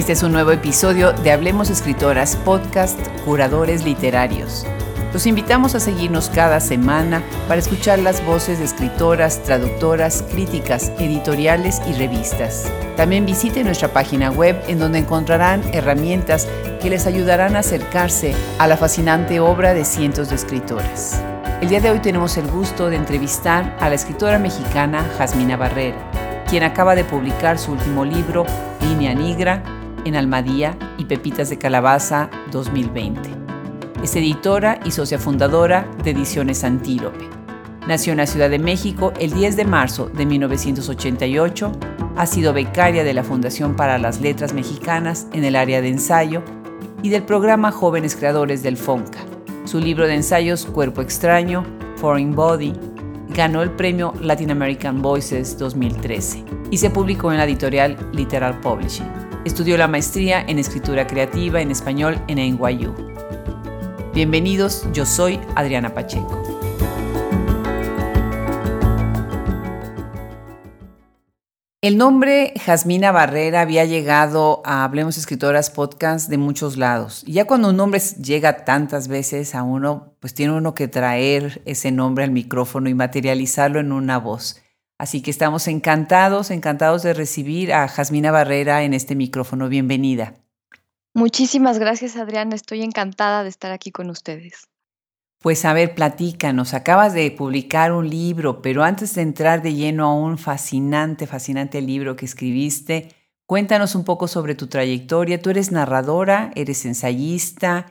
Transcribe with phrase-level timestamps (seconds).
[0.00, 4.64] Este es un nuevo episodio de Hablemos Escritoras Podcast Curadores Literarios.
[5.12, 11.82] Los invitamos a seguirnos cada semana para escuchar las voces de escritoras, traductoras, críticas, editoriales
[11.86, 12.72] y revistas.
[12.96, 16.48] También visite nuestra página web en donde encontrarán herramientas
[16.80, 21.22] que les ayudarán a acercarse a la fascinante obra de cientos de escritoras.
[21.60, 26.10] El día de hoy tenemos el gusto de entrevistar a la escritora mexicana Jasmina Barrera,
[26.48, 28.46] quien acaba de publicar su último libro,
[28.80, 29.62] Línea Negra,
[30.04, 33.20] en Almadía y Pepitas de Calabaza 2020.
[34.02, 37.28] Es editora y socia fundadora de Ediciones Antílope.
[37.86, 41.72] Nació en la Ciudad de México el 10 de marzo de 1988.
[42.16, 46.42] Ha sido becaria de la Fundación para las Letras Mexicanas en el área de ensayo
[47.02, 49.20] y del programa Jóvenes Creadores del FONCA.
[49.64, 51.64] Su libro de ensayos Cuerpo Extraño,
[51.96, 52.72] Foreign Body,
[53.34, 59.29] ganó el premio Latin American Voices 2013 y se publicó en la editorial Literal Publishing.
[59.42, 62.94] Estudió la maestría en escritura creativa en español en NYU.
[64.12, 66.42] Bienvenidos, yo soy Adriana Pacheco.
[71.80, 77.24] El nombre Jasmina Barrera había llegado a Hablemos Escritoras Podcast de muchos lados.
[77.26, 81.90] Ya cuando un nombre llega tantas veces a uno, pues tiene uno que traer ese
[81.90, 84.60] nombre al micrófono y materializarlo en una voz.
[85.00, 89.70] Así que estamos encantados, encantados de recibir a Jasmina Barrera en este micrófono.
[89.70, 90.34] Bienvenida.
[91.14, 92.54] Muchísimas gracias, Adriana.
[92.54, 94.68] Estoy encantada de estar aquí con ustedes.
[95.38, 96.74] Pues a ver, platícanos.
[96.74, 101.80] Acabas de publicar un libro, pero antes de entrar de lleno a un fascinante, fascinante
[101.80, 103.08] libro que escribiste,
[103.46, 105.40] cuéntanos un poco sobre tu trayectoria.
[105.40, 107.90] Tú eres narradora, eres ensayista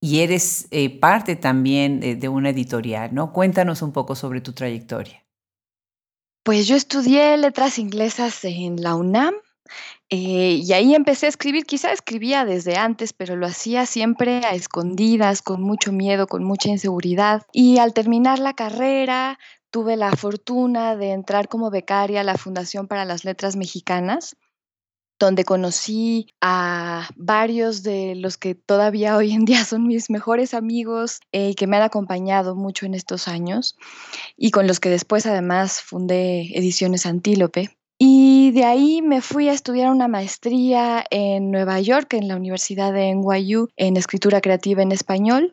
[0.00, 3.32] y eres eh, parte también de, de una editorial, ¿no?
[3.32, 5.23] Cuéntanos un poco sobre tu trayectoria.
[6.44, 9.34] Pues yo estudié letras inglesas en la UNAM
[10.10, 11.64] eh, y ahí empecé a escribir.
[11.64, 16.68] Quizá escribía desde antes, pero lo hacía siempre a escondidas, con mucho miedo, con mucha
[16.68, 17.46] inseguridad.
[17.50, 19.38] Y al terminar la carrera,
[19.70, 24.36] tuve la fortuna de entrar como becaria a la Fundación para las Letras Mexicanas
[25.18, 31.20] donde conocí a varios de los que todavía hoy en día son mis mejores amigos
[31.32, 33.76] eh, y que me han acompañado mucho en estos años
[34.36, 37.76] y con los que después además fundé Ediciones Antílope.
[37.96, 42.92] Y de ahí me fui a estudiar una maestría en Nueva York, en la Universidad
[42.92, 45.52] de NYU, en escritura creativa en español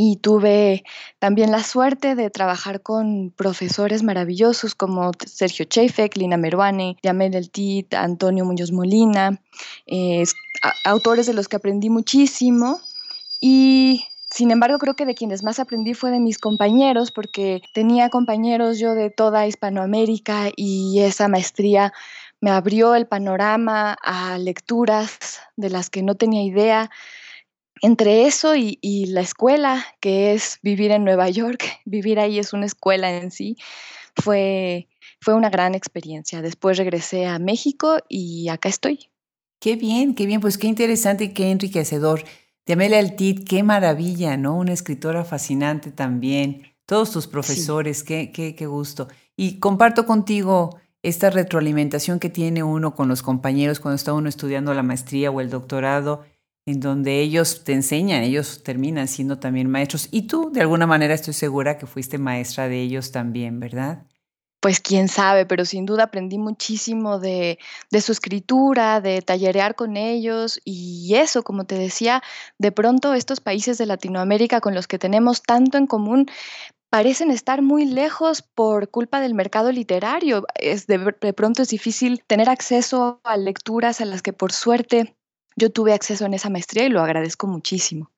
[0.00, 0.84] y tuve
[1.18, 7.50] también la suerte de trabajar con profesores maravillosos como Sergio Chefek, Lina Meruane, Yamel El
[7.50, 9.40] Tit, Antonio Muñoz Molina,
[9.88, 10.22] eh,
[10.84, 12.78] autores de los que aprendí muchísimo.
[13.40, 18.08] Y sin embargo, creo que de quienes más aprendí fue de mis compañeros, porque tenía
[18.08, 21.92] compañeros yo de toda Hispanoamérica y esa maestría
[22.40, 26.88] me abrió el panorama a lecturas de las que no tenía idea,
[27.82, 32.66] entre eso y, la escuela, que es vivir en Nueva York, vivir ahí es una
[32.66, 33.56] escuela en sí,
[34.14, 34.88] fue,
[35.20, 36.42] fue una gran experiencia.
[36.42, 39.10] Después regresé a México y acá estoy.
[39.60, 42.24] Qué bien, qué bien, pues qué interesante y qué enriquecedor.
[42.66, 44.56] De Amelia Altit, qué maravilla, ¿no?
[44.56, 46.62] Una escritora fascinante también.
[46.86, 49.08] Todos tus profesores, qué, qué, qué gusto.
[49.36, 54.74] Y comparto contigo esta retroalimentación que tiene uno con los compañeros cuando está uno estudiando
[54.74, 56.24] la maestría o el doctorado
[56.68, 60.08] en donde ellos te enseñan, ellos terminan siendo también maestros.
[60.10, 64.06] Y tú, de alguna manera, estoy segura que fuiste maestra de ellos también, ¿verdad?
[64.60, 67.58] Pues quién sabe, pero sin duda aprendí muchísimo de,
[68.02, 72.22] su escritura, de tallerear con ellos y eso, como te decía,
[72.58, 76.26] de pronto estos países de Latinoamérica con los que tenemos tanto en común
[76.90, 80.44] parecen estar muy lejos por culpa del mercado literario.
[80.54, 80.98] Es de
[81.32, 85.17] pronto es difícil tener acceso a lecturas a las que por suerte
[85.58, 88.10] yo tuve acceso en esa maestría y lo agradezco muchísimo.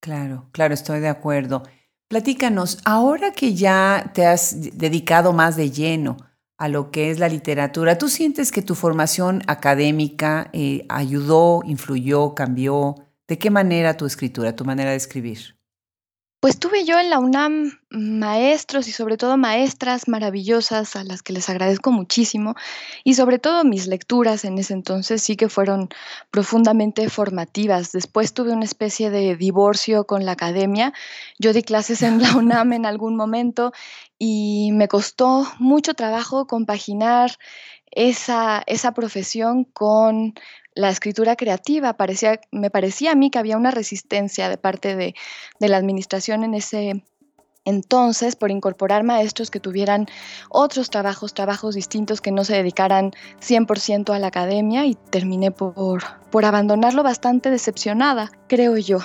[0.00, 1.62] Claro, claro, estoy de acuerdo.
[2.08, 6.16] Platícanos, ahora que ya te has dedicado más de lleno
[6.56, 12.34] a lo que es la literatura, ¿tú sientes que tu formación académica eh, ayudó, influyó,
[12.34, 12.96] cambió?
[13.28, 15.59] ¿De qué manera tu escritura, tu manera de escribir?
[16.40, 21.34] Pues tuve yo en la UNAM maestros y sobre todo maestras maravillosas a las que
[21.34, 22.54] les agradezco muchísimo
[23.04, 25.90] y sobre todo mis lecturas en ese entonces sí que fueron
[26.30, 27.92] profundamente formativas.
[27.92, 30.94] Después tuve una especie de divorcio con la academia.
[31.38, 33.72] Yo di clases en la UNAM en algún momento
[34.18, 37.32] y me costó mucho trabajo compaginar
[37.90, 40.34] esa, esa profesión con
[40.80, 41.96] la escritura creativa.
[42.50, 45.14] me parecía a mí que había una resistencia de parte de,
[45.60, 47.04] la administración en ese,
[47.64, 50.06] Entonces, por incorporar maestros que tuvieran
[50.48, 56.02] otros trabajos, trabajos distintos que no se dedicaran 100% a la academia y terminé por,
[56.30, 58.98] por abandonarlo bastante decepcionada, creo yo.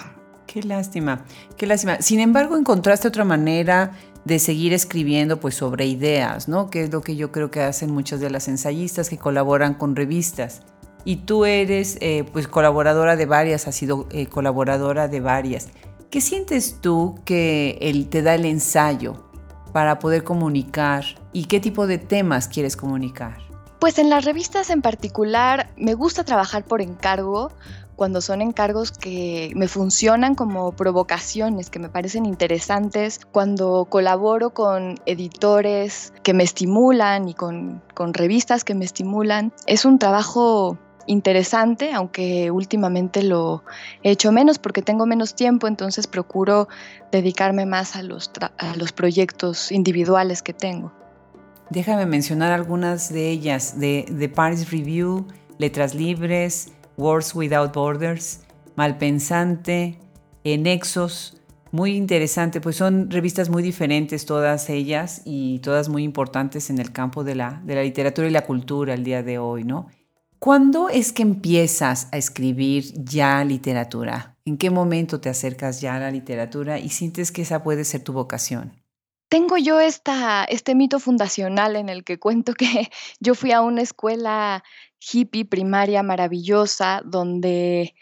[0.48, 1.26] Qué lástima,
[1.58, 1.98] qué lástima.
[2.02, 3.92] Sin embargo, encontraste otra manera
[4.26, 6.70] de seguir escribiendo pues sobre ideas, ¿no?
[6.70, 9.96] Que es lo que yo creo que hacen muchas de las ensayistas que colaboran con
[9.96, 10.62] revistas.
[11.06, 15.70] Y tú eres eh, pues colaboradora de varias, has sido eh, colaboradora de varias.
[16.10, 19.24] ¿Qué sientes tú que él te da el ensayo
[19.72, 23.38] para poder comunicar y qué tipo de temas quieres comunicar?
[23.80, 27.52] Pues en las revistas en particular me gusta trabajar por encargo
[27.96, 35.00] cuando son encargos que me funcionan como provocaciones, que me parecen interesantes, cuando colaboro con
[35.06, 39.54] editores que me estimulan y con, con revistas que me estimulan.
[39.66, 43.64] Es un trabajo interesante, aunque últimamente lo
[44.04, 46.68] he hecho menos porque tengo menos tiempo, entonces procuro
[47.12, 50.92] dedicarme más a los, a los proyectos individuales que tengo.
[51.70, 58.42] Déjame mencionar algunas de ellas, de, de Paris Review, Letras Libres, Words Without Borders,
[58.76, 60.00] Malpensante,
[60.44, 61.42] Nexos,
[61.72, 66.92] muy interesante, pues son revistas muy diferentes todas ellas y todas muy importantes en el
[66.92, 69.88] campo de la, de la literatura y la cultura el día de hoy, ¿no?
[70.46, 74.38] ¿Cuándo es que empiezas a escribir ya literatura?
[74.46, 78.04] ¿En qué momento te acercas ya a la literatura y sientes que esa puede ser
[78.04, 78.80] tu vocación?
[79.28, 82.68] Tengo yo este mito fundacional en el que cuento que
[83.20, 84.64] yo fui a una escuela
[85.00, 87.96] hippie primaria maravillosa donde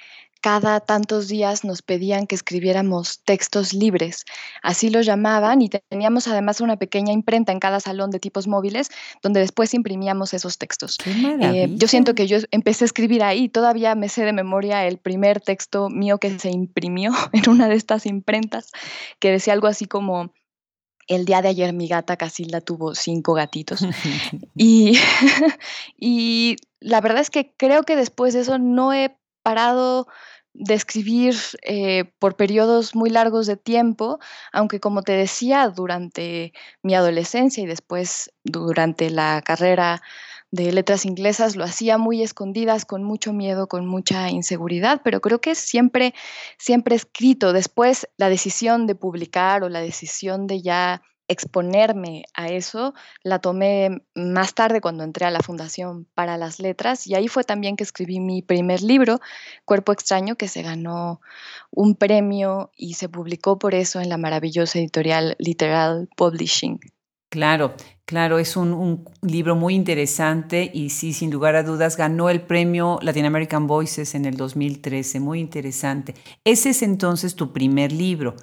[0.44, 4.26] cada tantos días nos pedían que escribiéramos textos libres,
[4.62, 8.90] así lo llamaban, y teníamos además una pequeña imprenta en cada salón de tipos móviles
[9.22, 10.98] donde después imprimíamos esos textos.
[11.40, 14.98] Eh, yo siento que yo empecé a escribir ahí, todavía me sé de memoria el
[14.98, 18.74] primer texto mío que se imprimió en una de estas imprentas,
[19.20, 20.34] que decía algo así como...
[21.06, 23.82] El día de ayer mi gata Casilda tuvo cinco gatitos.
[24.56, 24.98] y,
[25.98, 29.14] y la verdad es que creo que después de eso no he
[29.44, 30.08] parado
[30.54, 34.20] de escribir eh, por periodos muy largos de tiempo,
[34.52, 36.54] aunque como te decía, durante
[36.84, 40.02] mi adolescencia y después durante la carrera
[40.52, 45.42] de letras inglesas lo hacía muy escondidas, con mucho miedo, con mucha inseguridad, pero creo
[45.42, 46.14] que siempre,
[46.60, 47.54] siempre escrito.
[47.54, 52.94] Después la decisión de publicar o la decisión de ya exponerme a eso
[53.24, 57.44] la tomé más tarde cuando entré a la Fundación para las Letras y ahí fue
[57.44, 59.20] también que escribí mi primer libro,
[59.66, 61.22] Cuerpo extraño, que se ganó
[61.72, 66.80] un premio y se publicó por eso en la maravillosa editorial Literal Publishing.
[67.34, 67.74] Claro,
[68.06, 73.00] claro, es un, libro muy interesante y sí, sin lugar a dudas, ganó el premio
[73.02, 76.14] Latin American Voices en el 2013, muy interesante.
[76.44, 78.36] Ese es entonces tu primer libro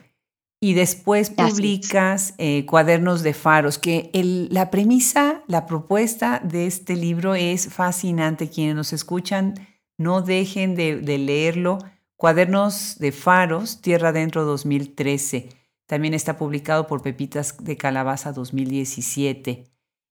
[0.63, 7.35] y después publicas eh, cuadernos de faros, que la premisa, la propuesta de este libro
[7.35, 8.51] es fascinante.
[8.51, 9.55] Quienes nos escuchan,
[9.97, 11.79] no dejen de, de leerlo.
[12.17, 15.49] Cuadernos de faros, Tierra Dentro 2013.
[15.87, 19.65] También está publicado por Pepitas de Calabaza 2017.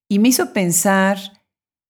[0.08, 1.18] Y me hizo pensar,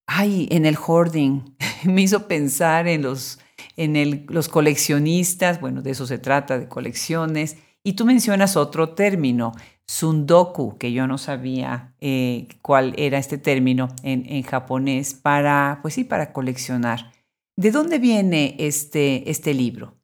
[0.07, 3.39] ay, en el hoarding, me hizo pensar en los,
[3.79, 8.91] en el, los coleccionistas, bueno, de eso se trata, de colecciones y tú mencionas otro
[8.91, 9.53] término,
[9.87, 15.95] sundoku, que yo no sabía eh, cuál era este término en, en, japonés para, pues
[15.95, 17.13] sí, para coleccionar.
[17.57, 19.97] ¿De dónde viene este, este libro?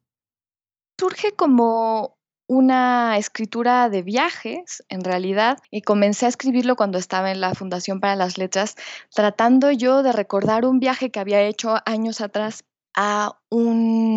[0.99, 2.17] Surge como
[2.47, 7.99] una escritura de viajes, en realidad, y comencé a escribirlo cuando estaba en la Fundación
[7.99, 8.75] para las Letras,
[9.13, 12.63] tratando yo de recordar un viaje que había hecho años atrás
[12.95, 14.16] a un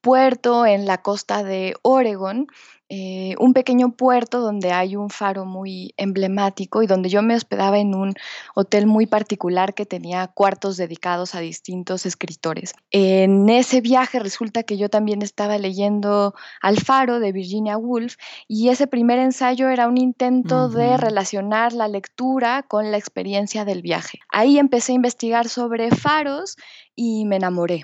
[0.00, 2.46] puerto en la costa de Oregon
[2.88, 7.80] eh, un pequeño puerto donde hay un faro muy emblemático y donde yo me hospedaba
[7.80, 8.14] en un
[8.54, 12.74] hotel muy particular que tenía cuartos dedicados a distintos escritores.
[12.92, 18.14] En ese viaje resulta que yo también estaba leyendo Al faro de Virginia Woolf
[18.46, 23.82] y ese primer ensayo era un intento de relacionar la lectura con la experiencia del
[23.82, 24.20] viaje.
[24.30, 26.56] Ahí empecé a investigar sobre faros
[26.94, 27.82] y me enamoré.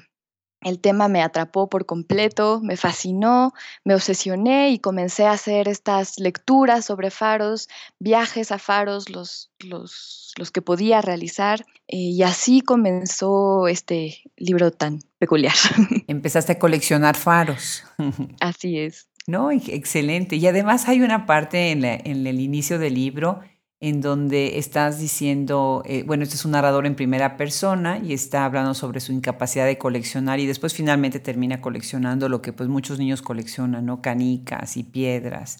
[0.63, 3.53] El tema me atrapó por completo, me fascinó,
[3.85, 10.33] me obsesioné y comencé a hacer estas lecturas sobre faros, viajes a faros, los, los,
[10.39, 11.65] los que podía realizar.
[11.89, 15.55] Eh, y así comenzó este libro tan peculiar.
[16.07, 17.85] Empezaste a coleccionar faros.
[18.41, 19.09] Así es.
[19.27, 20.35] No, excelente.
[20.37, 23.41] Y además hay una parte en, en el inicio del libro
[23.83, 28.45] en donde estás diciendo, eh, bueno, este es un narrador en primera persona y está
[28.45, 33.01] hablando sobre su incapacidad de coleccionar y después finalmente termina coleccionando lo que pues muchos
[33.01, 34.01] niños coleccionan, ¿no?
[34.01, 35.59] Canicas y piedras.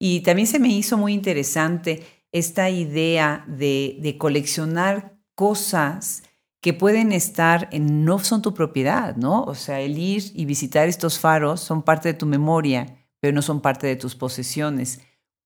[0.00, 6.24] Y también se me hizo muy interesante esta idea de, de coleccionar cosas
[6.60, 9.44] que pueden estar en, no son tu propiedad, ¿no?
[9.44, 13.42] O sea, el ir y visitar estos faros son parte de tu memoria, pero no
[13.42, 15.02] son parte de tus posesiones.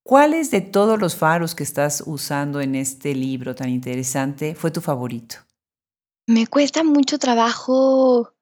[0.07, 4.83] ¿Cuáles de todos los faros que estás usando en este libro tan interesante fue tu
[4.83, 5.37] favorito?
[6.27, 8.35] Me cuesta mucho trabajo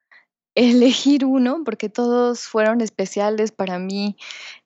[0.57, 4.17] elegir uno porque todos fueron especiales para mí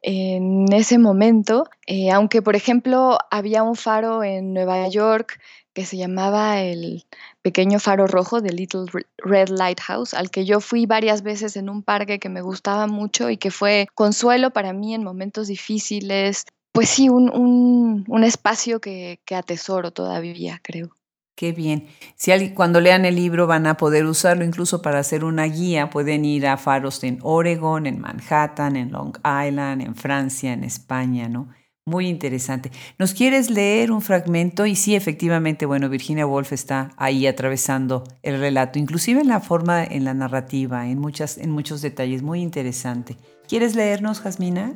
[0.01, 5.39] en ese momento, eh, aunque por ejemplo había un faro en Nueva York
[5.75, 7.05] que se llamaba el
[7.43, 8.87] pequeño faro rojo de Little
[9.19, 13.29] Red Lighthouse, al que yo fui varias veces en un parque que me gustaba mucho
[13.29, 16.47] y que fue consuelo para mí en momentos difíciles.
[16.77, 20.91] Pues sí, un, espacio que, que atesoro todavía, creo.
[21.35, 21.89] Qué bien.
[22.17, 26.25] Si cuando lean el libro van a poder usarlo incluso para hacer una guía, pueden
[26.25, 31.49] ir a faros en Oregon, en Manhattan, en Long Island, en Francia, en España, ¿no?
[31.85, 32.73] Muy interesante.
[32.99, 34.67] ¿Nos quieres leer un fragmento?
[34.67, 39.85] Y sí, efectivamente, bueno, Virginia Woolf está ahí atravesando el relato, inclusive en la forma,
[39.85, 42.23] en la narrativa, en, muchas, en muchos detalles.
[42.23, 43.17] Muy interesante.
[43.47, 44.75] ¿Quieres leernos, Jasmina?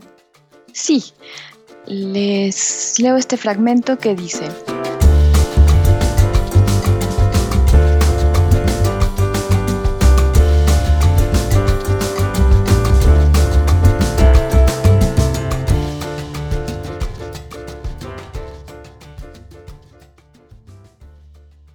[0.72, 1.02] Sí,
[1.90, 4.48] les leo este fragmento que dice...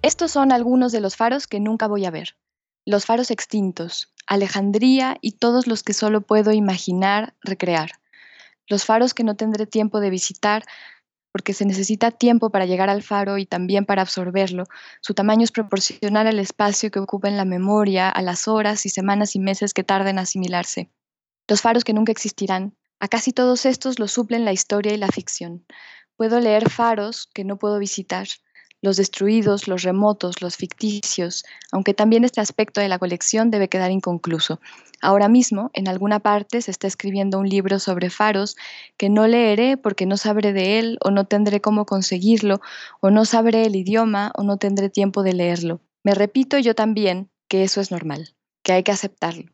[0.00, 2.36] Estos son algunos de los faros que nunca voy a ver.
[2.86, 7.90] Los faros extintos, Alejandría y todos los que solo puedo imaginar recrear.
[8.68, 10.64] Los faros que no tendré tiempo de visitar
[11.36, 14.64] porque se necesita tiempo para llegar al faro y también para absorberlo.
[15.02, 18.88] Su tamaño es proporcional al espacio que ocupa en la memoria, a las horas y
[18.88, 20.90] semanas y meses que tarda en asimilarse.
[21.46, 22.74] Los faros que nunca existirán.
[23.00, 25.66] A casi todos estos los suplen la historia y la ficción.
[26.16, 28.26] Puedo leer faros que no puedo visitar,
[28.86, 33.90] los destruidos, los remotos, los ficticios, aunque también este aspecto de la colección debe quedar
[33.90, 34.60] inconcluso.
[35.02, 38.56] Ahora mismo, en alguna parte, se está escribiendo un libro sobre faros
[38.96, 42.60] que no leeré porque no sabré de él o no tendré cómo conseguirlo,
[43.00, 45.80] o no sabré el idioma o no tendré tiempo de leerlo.
[46.04, 49.50] Me repito yo también que eso es normal, que hay que aceptarlo.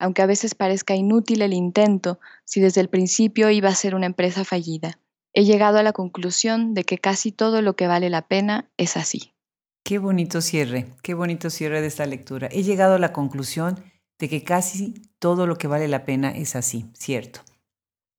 [0.00, 4.06] Aunque a veces parezca inútil el intento, si desde el principio iba a ser una
[4.06, 4.98] empresa fallida.
[5.36, 8.96] He llegado a la conclusión de que casi todo lo que vale la pena es
[8.96, 9.32] así.
[9.84, 12.48] Qué bonito cierre, qué bonito cierre de esta lectura.
[12.52, 13.82] He llegado a la conclusión
[14.20, 17.40] de que casi todo lo que vale la pena es así, cierto.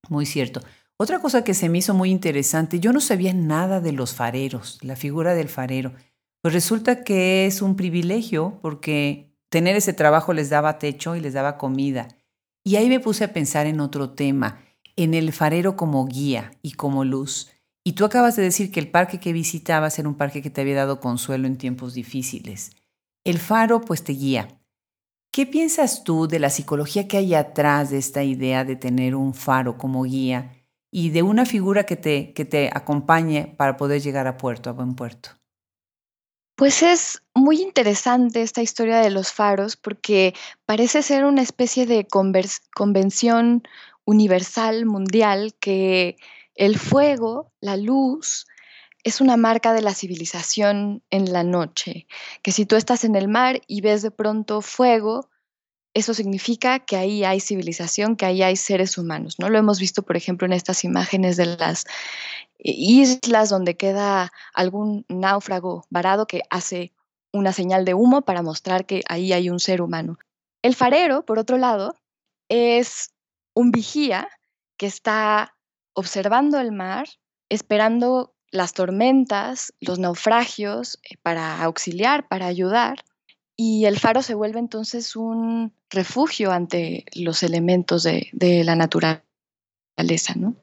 [0.09, 0.59] Muy cierto.
[0.97, 4.77] Otra cosa que se me hizo muy interesante, yo no sabía nada de los fareros,
[4.81, 5.93] la figura del farero.
[6.41, 11.33] Pues resulta que es un privilegio porque tener ese trabajo les daba techo y les
[11.33, 12.09] daba comida.
[12.65, 14.64] Y ahí me puse a pensar en otro tema
[14.95, 17.51] en el farero como guía y como luz.
[17.83, 20.61] Y tú acabas de decir que el parque que visitabas era un parque que te
[20.61, 22.71] había dado consuelo en tiempos difíciles.
[23.23, 24.59] El faro pues te guía.
[25.31, 29.33] ¿Qué piensas tú de la psicología que hay atrás de esta idea de tener un
[29.33, 30.51] faro como guía
[30.91, 34.73] y de una figura que te, que te acompañe para poder llegar a puerto, a
[34.73, 35.31] buen puerto?
[36.55, 40.33] Pues es muy interesante esta historia de los faros porque
[40.65, 43.63] parece ser una especie de convención
[44.05, 46.17] universal, mundial, que
[46.55, 48.47] el fuego, la luz,
[49.03, 52.07] es una marca de la civilización en la noche,
[52.41, 55.29] que si tú estás en el mar y ves de pronto fuego,
[55.93, 59.49] eso significa que ahí hay civilización, que ahí hay seres humanos, ¿no?
[59.49, 61.85] Lo hemos visto, por ejemplo, en estas imágenes de las
[62.57, 66.91] islas donde queda algún náufrago varado que hace
[67.31, 70.17] una señal de humo para mostrar que ahí hay un ser humano.
[70.61, 71.95] El farero, por otro lado,
[72.49, 73.11] es
[73.55, 74.29] un vigía
[74.77, 75.55] que está
[75.93, 77.07] observando el mar,
[77.49, 83.03] esperando las tormentas, los naufragios, eh, para auxiliar, para ayudar.
[83.57, 88.29] Y el faro se vuelve entonces un refugio ante los elementos de,
[88.65, 90.35] la naturaleza.
[90.35, 90.55] ¿no?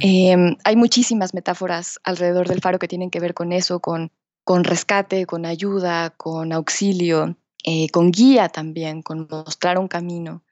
[0.00, 4.12] Em, hay muchísimas metáforas alrededor del faro que tienen que ver con eso, con,
[4.44, 10.44] con rescate, con ayuda, con auxilio, eh, con guía también, con mostrar un camino.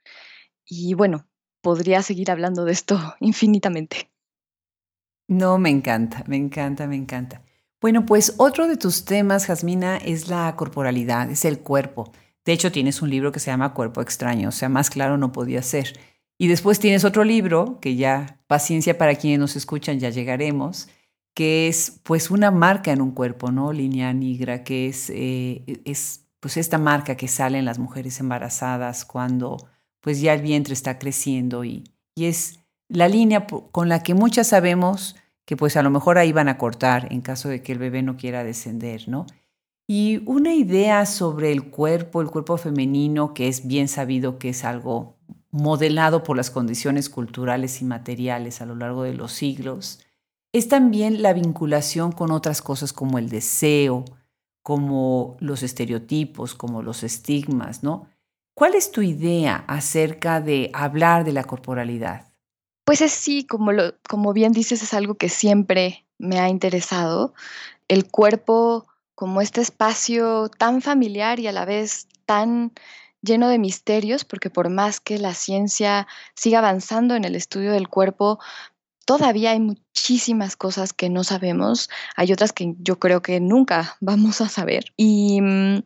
[0.66, 1.26] Y bueno,
[1.62, 4.10] podría seguir hablando de esto infinitamente.
[5.28, 7.42] No, me encanta, me encanta, me encanta.
[7.80, 12.12] Bueno, pues otro de tus temas, Jasmina, es la corporalidad, es el cuerpo.
[12.44, 15.32] De hecho, tienes un libro que se llama Cuerpo extraño, o sea, más claro no
[15.32, 15.98] podía ser.
[16.38, 20.88] Y después tienes otro libro, que ya, paciencia para quienes nos escuchan, ya llegaremos,
[21.34, 23.72] que es pues una marca en un cuerpo, ¿no?
[23.72, 29.04] Línea negra, que es, eh, es pues esta marca que sale en las mujeres embarazadas
[29.04, 29.56] cuando
[30.02, 34.48] pues ya el vientre está creciendo y, y es la línea con la que muchas
[34.48, 35.16] sabemos
[35.46, 38.02] que pues a lo mejor ahí van a cortar en caso de que el bebé
[38.02, 39.26] no quiera descender, ¿no?
[39.88, 44.64] Y una idea sobre el cuerpo, el cuerpo femenino, que es bien sabido que es
[44.64, 45.16] algo
[45.50, 50.00] modelado por las condiciones culturales y materiales a lo largo de los siglos,
[50.52, 54.04] es también la vinculación con otras cosas como el deseo,
[54.62, 58.06] como los estereotipos, como los estigmas, ¿no?
[58.54, 62.32] ¿Cuál es tu idea acerca de hablar de la corporalidad?
[62.84, 63.72] Pues es sí, como,
[64.08, 67.32] como bien dices, es algo que siempre me ha interesado.
[67.88, 72.72] El cuerpo como este espacio tan familiar y a la vez tan
[73.22, 77.88] lleno de misterios, porque por más que la ciencia siga avanzando en el estudio del
[77.88, 78.40] cuerpo,
[79.06, 84.40] todavía hay muchísimas cosas que no sabemos, hay otras que yo creo que nunca vamos
[84.40, 84.86] a saber.
[84.96, 85.82] Y mm,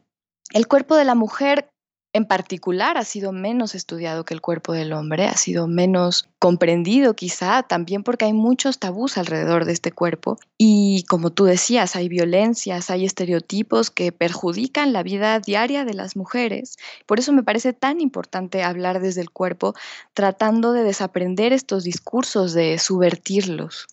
[0.54, 1.70] el cuerpo de la mujer
[2.16, 7.14] en particular ha sido menos estudiado que el cuerpo del hombre, ha sido menos comprendido
[7.14, 12.08] quizá también porque hay muchos tabús alrededor de este cuerpo y como tú decías, hay
[12.08, 16.76] violencias, hay estereotipos que perjudican la vida diaria de las mujeres.
[17.04, 19.74] Por eso me parece tan importante hablar desde el cuerpo,
[20.14, 23.86] tratando de desaprender estos discursos, de subvertirlos.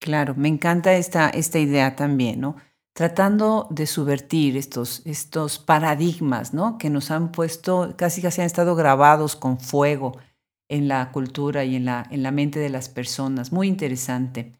[0.00, 2.56] Claro, me encanta esta, esta idea también, ¿no?
[2.98, 6.78] Tratando de subvertir estos, estos paradigmas ¿no?
[6.78, 10.18] que nos han puesto, casi casi han estado grabados con fuego
[10.68, 13.52] en la cultura y en la, en la mente de las personas.
[13.52, 14.52] Muy interesante.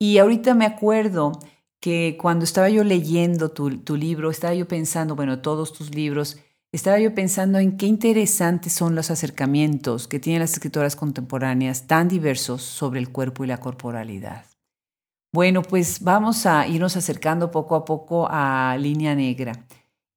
[0.00, 1.38] Y ahorita me acuerdo
[1.78, 6.38] que cuando estaba yo leyendo tu, tu libro, estaba yo pensando, bueno, todos tus libros,
[6.72, 12.08] estaba yo pensando en qué interesantes son los acercamientos que tienen las escritoras contemporáneas tan
[12.08, 14.55] diversos sobre el cuerpo y la corporalidad.
[15.32, 19.52] Bueno, pues vamos a irnos acercando poco a poco a Línea Negra.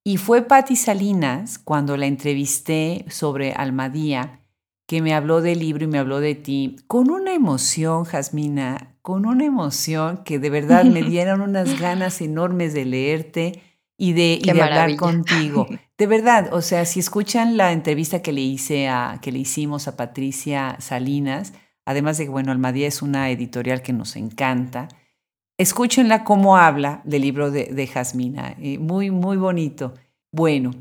[0.04, 4.40] Y fue Patti Salinas, cuando la entrevisté sobre Almadía,
[4.88, 9.26] que me habló del libro y me habló de ti, con una emoción, Jasmina, con
[9.26, 13.62] una emoción que de verdad me dieron unas ganas enormes de leerte
[13.98, 15.68] y de, hablar contigo.
[16.00, 19.90] De verdad, o sea, si escuchan la entrevista que le hice a, que le hicimos
[19.90, 21.52] a Patricia Salinas,
[21.84, 24.88] además de que, bueno, Almadía es una editorial que nos encanta,
[25.60, 28.56] Escúchenla cómo habla del libro de, Jasmina.
[28.62, 29.94] Eh, muy, muy bonito.
[30.32, 30.72] Bueno,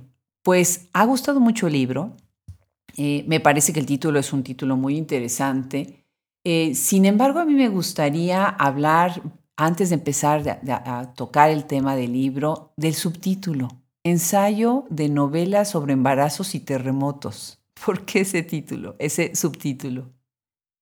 [0.45, 2.12] pues ha gustado mucho el libro.
[2.97, 6.05] Eh, me parece que el título es un título muy interesante.
[6.45, 9.21] Eh, sin embargo, a mí me gustaría hablar,
[9.57, 13.67] antes de empezar a tocar el tema del libro, del subtítulo.
[14.05, 17.59] Ensayo de novela sobre embarazos y terremotos.
[17.85, 20.18] ¿Por qué ese título, ese subtítulo?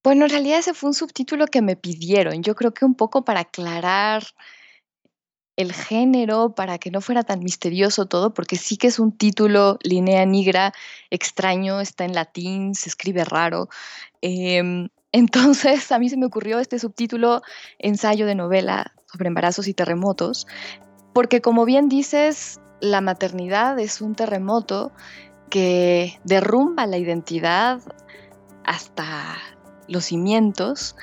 [0.06, 2.40] Bueno, en realidad ese fue un subtítulo que me pidieron.
[2.44, 4.22] Yo creo que un poco para aclarar
[5.56, 9.78] el género, para que no fuera tan misterioso todo, porque sí que es un título
[9.82, 10.72] línea negra
[11.10, 13.68] extraño, está en latín, se escribe raro.
[14.20, 17.42] Em, entonces a mí se me ocurrió este subtítulo,
[17.80, 20.46] ensayo de novela sobre embarazos y terremotos,
[21.14, 24.92] porque como bien dices, la maternidad es un terremoto
[25.50, 27.80] que derrumba la identidad
[28.62, 29.36] hasta
[29.88, 30.96] los cimientos.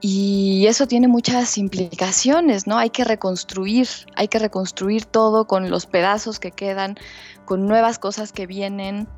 [0.00, 2.78] Y eso tiene muchas implicaciones, ¿no?
[2.78, 6.96] Hay que reconstruir, hay que reconstruir todo con los pedazos que quedan,
[7.44, 9.08] con nuevas cosas que vienen.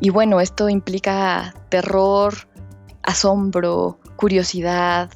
[0.00, 2.34] Y bueno, esto implica terror,
[3.02, 5.10] asombro, curiosidad,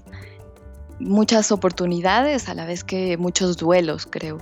[1.00, 4.38] muchas oportunidades a la vez que muchos duelos, creo.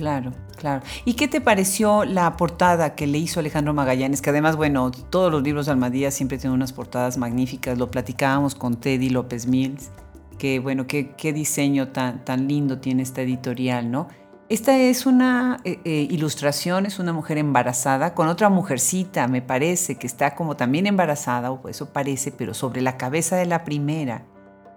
[0.00, 0.82] Claro, claro.
[1.04, 4.22] ¿Y qué te pareció la portada que le hizo Alejandro Magallanes?
[4.22, 7.76] Que además, bueno, todos los libros de Almadía siempre tienen unas portadas magníficas.
[7.76, 9.90] Lo platicábamos con Teddy López Mills,
[10.38, 14.08] que bueno, qué, qué diseño tan, tan lindo tiene esta editorial, ¿no?
[14.48, 19.96] Esta es una eh, eh, ilustración, es una mujer embarazada con otra mujercita, me parece,
[19.96, 24.24] que está como también embarazada, o eso parece, pero sobre la cabeza de la primera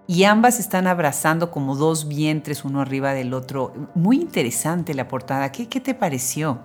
[0.08, 3.74] y ambas están abrazando como dos vientres uno arriba del otro.
[3.96, 5.52] Muy interesante la portada.
[5.52, 6.60] ¿Qué, te pareció?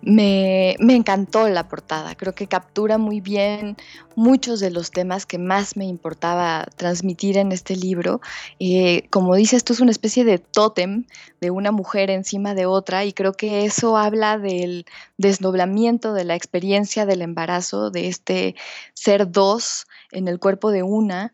[0.00, 3.76] Me, encantó la portada, creo que captura muy bien
[4.14, 8.20] muchos de los temas que más me importaba transmitir en este libro.
[8.60, 11.06] Eh, como dice, esto es una especie de tótem
[11.40, 14.86] de una mujer encima de otra y creo que eso habla del
[15.18, 18.54] desdoblamiento de la experiencia del embarazo, de este
[18.94, 21.32] ser dos en el cuerpo de una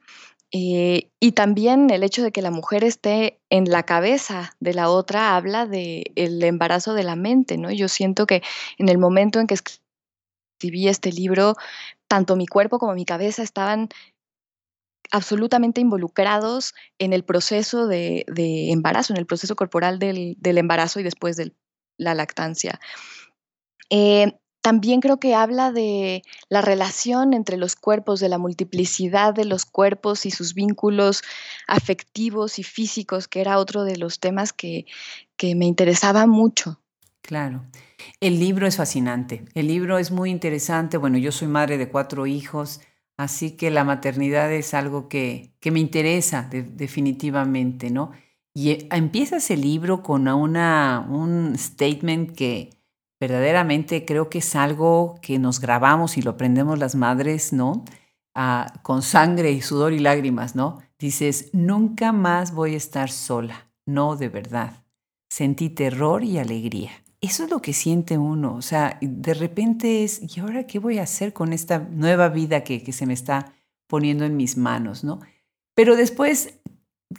[0.54, 4.90] eh, y también el hecho de que la mujer esté en la cabeza de la
[4.90, 7.70] otra habla del el embarazo de la mente, ¿no?
[7.70, 8.42] Yo siento que
[8.76, 11.54] en el momento en que escribí este libro,
[12.06, 13.88] tanto mi cuerpo como mi cabeza estaban
[15.11, 18.24] absolutamente involucrados en el proceso de,
[18.70, 21.54] embarazo, en el proceso corporal del, embarazo y después de
[21.96, 22.78] la lactancia.
[23.88, 29.44] Eh, también creo que habla de la relación entre los cuerpos, de la multiplicidad de
[29.44, 31.22] los cuerpos y sus vínculos
[31.66, 34.87] afectivos y físicos, que era otro de los temas que,
[35.37, 36.81] que me interesaba mucho.
[37.22, 37.64] Claro.
[38.20, 39.44] El libro es fascinante.
[39.55, 40.96] El libro es muy interesante.
[40.96, 42.81] Bueno, yo soy madre de cuatro hijos,
[43.16, 48.12] así que la maternidad es algo que, que me interesa definitivamente, ¿no?
[48.55, 52.70] Y eh, empieza ese libro con una, un statement que
[53.22, 57.85] verdaderamente creo que es algo que nos grabamos y lo aprendemos las madres, ¿no?
[58.35, 60.80] Ah, con sangre y sudor y lágrimas, ¿no?
[60.98, 64.82] Dices, nunca más voy a estar sola, no de verdad.
[65.30, 66.90] Sentí terror y alegría.
[67.20, 70.98] Eso es lo que siente uno, o sea, de repente es, ¿y ahora qué voy
[70.98, 73.52] a hacer con esta nueva vida que, que se me está
[73.87, 75.20] poniendo en mis manos, ¿no?
[75.76, 76.58] Pero después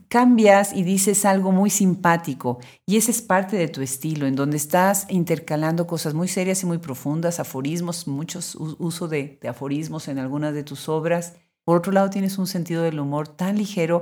[0.07, 4.57] cambias y dices algo muy simpático y ese es parte de tu estilo, en donde
[4.57, 10.53] estás intercalando cosas muy serias y muy profundas, aforismos, muchos uso de, aforismos en algunas
[10.53, 11.35] de tus obras.
[11.63, 14.01] Por otro lado, tienes un sentido del humor tan ligero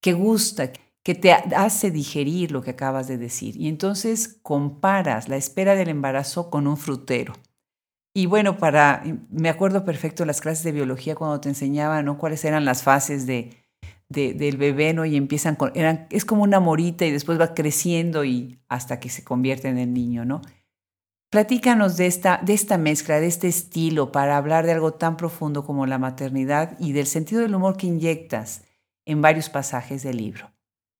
[0.00, 3.56] que gusta, que te hace digerir lo que acabas de decir.
[3.56, 7.34] Y entonces comparas la espera del embarazo con un frutero.
[8.14, 12.16] Y bueno, para, me acuerdo perfecto las clases de biología cuando te enseñaban ¿no?
[12.16, 13.63] cuáles eran las fases de,
[14.08, 15.04] del bebé, ¿no?
[15.04, 19.24] Y empiezan con, es como una morita y después va creciendo y hasta que se
[19.24, 20.42] convierte en el niño, ¿no?
[21.30, 25.64] Platícanos de esta, de esta mezcla, de este estilo para hablar de algo tan profundo
[25.64, 28.62] como la maternidad y del sentido del humor que inyectas
[29.04, 30.52] en varios pasajes del libro.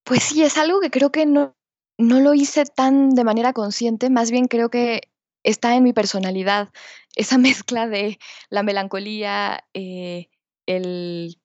[0.03, 1.55] Pues sí, es algo que creo que no,
[1.99, 5.03] no lo hice tan de manera consciente, más bien creo que
[5.45, 6.71] está en mi personalidad,
[7.14, 8.19] esa mezcla de
[8.51, 10.29] la melancolía, eh,
[10.67, 11.38] el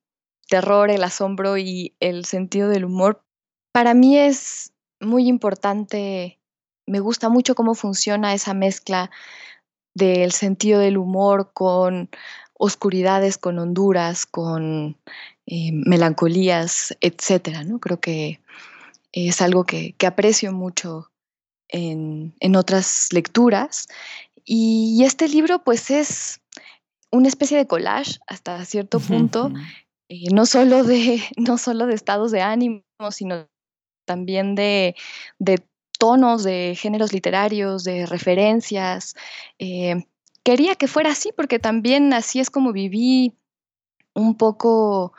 [0.49, 3.23] terror, el asombro y el sentido del humor.
[3.71, 6.39] Para mí es muy importante,
[6.85, 9.09] me gusta mucho cómo funciona esa mezcla
[9.93, 12.09] del sentido del humor con
[12.53, 14.97] oscuridades, con honduras, con
[15.45, 17.79] eh, melancolías, etcétera, ¿no?
[17.79, 18.41] Creo que
[19.11, 21.11] es algo que, aprecio mucho
[21.67, 23.87] en, otras lecturas.
[24.43, 26.41] Y, este libro, pues, es
[27.11, 29.51] una especie de collage hasta cierto punto
[30.09, 33.47] eh, no, solo de, no solo de estados de ánimo, sino
[34.05, 34.95] también de,
[35.99, 39.15] tonos, de géneros literarios, de referencias.
[39.59, 40.05] Eh,
[40.43, 43.37] quería que fuera así porque también así es como viví
[44.15, 45.13] un poco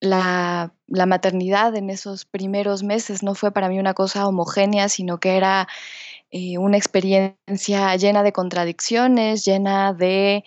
[0.00, 3.22] la, maternidad en esos primeros meses.
[3.22, 5.68] No fue para mí una cosa homogénea, sino que era
[6.30, 10.44] eh, una experiencia llena de contradicciones, llena de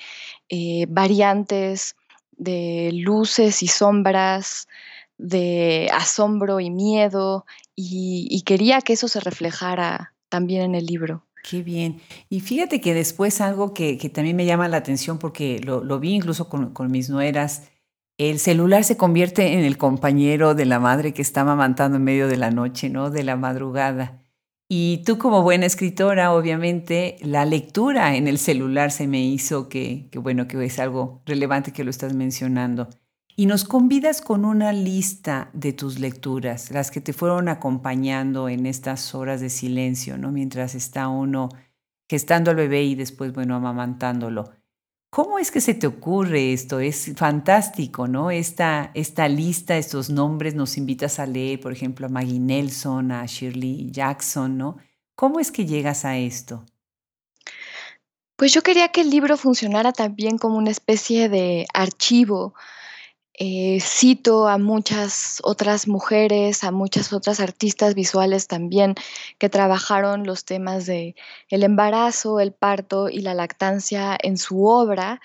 [0.89, 1.95] variantes
[2.39, 4.67] de luces y sombras,
[5.17, 11.25] de asombro y miedo, y, quería que eso se reflejara también en el libro.
[11.43, 12.01] Qué bien.
[12.29, 16.49] Y fíjate que después algo que, también me llama la atención, porque lo, vi incluso
[16.49, 17.69] con, con, mis nueras,
[18.17, 22.27] el celular se convierte en el compañero de la madre que está amamantando en medio
[22.27, 23.09] de la noche, ¿no?
[23.09, 24.23] De la madrugada.
[24.71, 30.11] Y tú como buena escritora, obviamente, la lectura en el celular se me hizo que,
[30.13, 32.87] bueno, que es algo relevante que lo estás mencionando.
[33.35, 38.67] Y nos convidas con una lista de tus lecturas, las que te fueron acompañando en
[38.67, 40.31] estas horas de silencio, ¿no?
[40.31, 41.49] Mientras está uno
[42.07, 44.51] gestando al bebé y después, bueno, amamantándolo.
[45.11, 46.79] ¿Cómo es que se te ocurre esto?
[46.79, 48.29] Es fantástico, ¿no?
[48.29, 53.25] Esta, esta lista, estos nombres, nos invitas a leer, por ejemplo, a Maggie Nelson, a
[53.25, 54.77] Shirley Jackson, ¿no?
[55.15, 56.63] ¿Cómo es que llegas a esto?
[58.35, 62.53] Pues yo quería que el libro funcionara también como una especie de archivo
[63.41, 68.95] eh, cito a muchas otras mujeres, a muchas otras artistas visuales también
[69.37, 71.15] que trabajaron los temas de
[71.47, 75.21] el embarazo, el parto y la lactancia en su obra.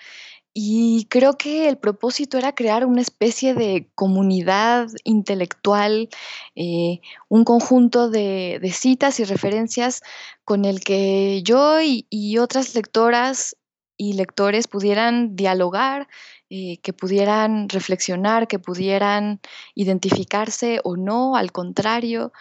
[0.53, 6.07] Y creo que el propósito era crear una especie de comunidad intelectual,
[6.55, 10.01] eh, un conjunto de, citas y referencias
[10.45, 13.57] con el que yo y otras lectoras
[13.97, 16.07] y lectores pudieran dialogar,
[16.49, 19.39] eh, que pudieran reflexionar, que pudieran
[19.73, 22.31] identificarse o no, al contrario.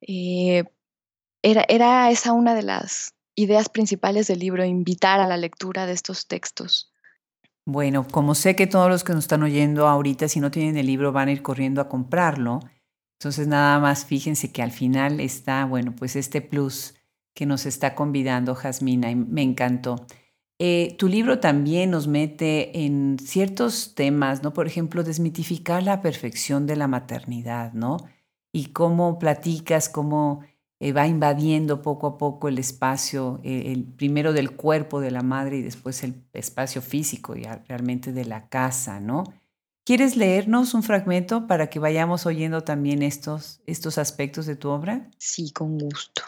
[0.00, 0.64] Eh,
[1.42, 5.92] era, era esa una de las ideas principales del libro, invitar a la lectura de
[5.92, 6.92] estos textos.
[7.66, 10.86] Bueno, como sé que todos los que nos están oyendo ahorita, si no tienen el
[10.86, 12.60] libro, van a ir corriendo a comprarlo,
[13.20, 16.94] entonces nada más fíjense que al final está, bueno, pues este plus
[17.34, 20.06] que nos está convidando Jasmina y me encantó.
[20.62, 24.52] Eh, tu libro también nos mete en ciertos temas, ¿no?
[24.52, 27.96] Por ejemplo, desmitificar la perfección de la maternidad, ¿no?
[28.52, 30.42] Y cómo platicas, cómo
[30.78, 35.22] eh, va invadiendo poco a poco el espacio, eh, el primero del cuerpo de la
[35.22, 39.24] madre y después el espacio físico y realmente de la casa, ¿no?
[39.86, 45.08] ¿Quieres leernos un fragmento para que vayamos oyendo también estos, estos aspectos de tu obra?
[45.16, 46.22] Sí, con gusto.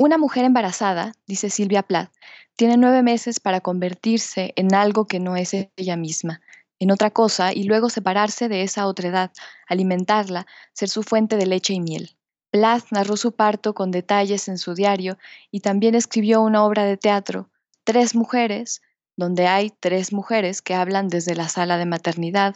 [0.00, 2.12] Una mujer embarazada, dice Silvia Plath,
[2.54, 6.40] tiene nueve meses para convertirse en algo que no es ella misma,
[6.78, 9.32] en otra cosa, y luego separarse de esa otredad,
[9.66, 12.16] alimentarla, ser su fuente de leche y miel.
[12.52, 15.18] Plath narró su parto con detalles en su diario
[15.50, 17.50] y también escribió una obra de teatro,
[17.82, 18.82] Tres Mujeres,
[19.16, 22.54] donde hay tres mujeres que hablan desde la sala de maternidad,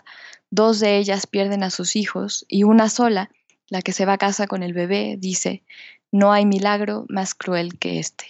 [0.51, 3.31] dos de ellas pierden a sus hijos y una sola,
[3.69, 5.65] la que se va a casa con el bebé, dice,
[6.13, 8.27] no hay milagro más cruel que este.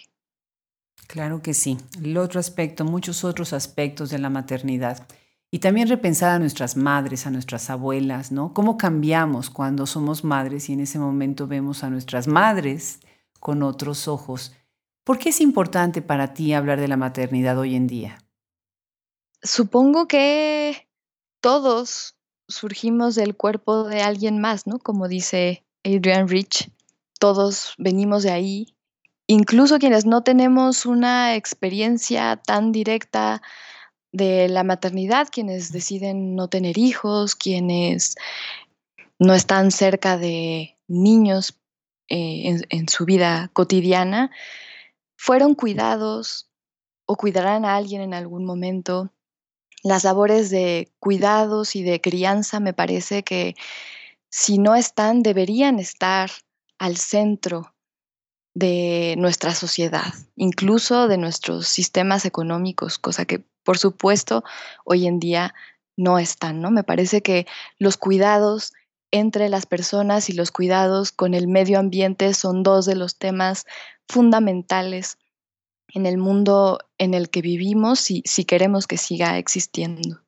[1.09, 1.77] Claro que sí.
[2.03, 5.07] El otro aspecto, muchos otros aspectos de la maternidad.
[5.51, 8.55] Y también repensar a nuestras madres, a nuestras abuelas, ¿no?
[8.55, 13.01] ¿Cómo cambiamos cuando somos madres y en ese momento vemos a nuestras madres
[13.39, 14.55] con otros ojos?
[15.05, 18.19] ¿Por qué es importante para ti hablar de la maternidad hoy en día?
[19.43, 20.89] Supongo que
[21.43, 22.15] todos
[22.49, 24.79] surgimos del cuerpo de alguien más, ¿no?
[24.79, 26.71] Como dice Adrian Rich,
[27.23, 28.75] todos venimos de ahí,
[29.29, 33.43] incluso quienes no tenemos una experiencia tan directa
[34.11, 38.17] de la maternidad, quienes deciden no tener hijos, quienes
[39.21, 41.61] no están cerca de niños
[42.09, 44.33] eh, en, su vida cotidiana,
[45.15, 46.51] fueron cuidados
[47.07, 49.13] o cuidarán a alguien en algún momento.
[49.85, 53.55] Las labores de cuidados y de crianza me parece que
[54.29, 56.29] si no están, deberían estar
[56.83, 57.77] al centro
[58.55, 64.43] de nuestra sociedad, incluso de nuestros sistemas económicos, cosa que por supuesto
[64.85, 65.55] hoy en día
[65.97, 66.73] no están, ¿no?
[66.73, 67.47] Me parece que
[67.79, 68.73] los cuidados
[69.13, 73.65] entre las personas y los cuidados con el medio ambiente son dos de los temas
[74.09, 75.19] fundamentales
[75.95, 80.22] en el mundo en el que vivimos si, si queremos que siga existiendo.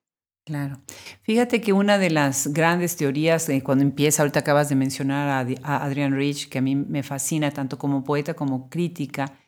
[0.44, 0.83] Claro.
[1.22, 5.85] Fíjate que una de las grandes teorías, eh, cuando empieza, ahorita acabas de mencionar a,
[5.85, 9.38] Adrian Rich, que a mí me fascina tanto como poeta como crítica,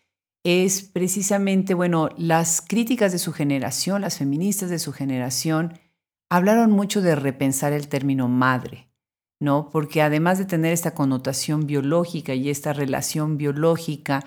[0.43, 5.79] es precisamente, bueno, las críticas de su generación, las feministas de su generación,
[6.31, 8.89] hablaron mucho de repensar el término madre,
[9.39, 9.69] ¿no?
[9.71, 14.25] Porque además de tener esta connotación biológica y esta relación biológica,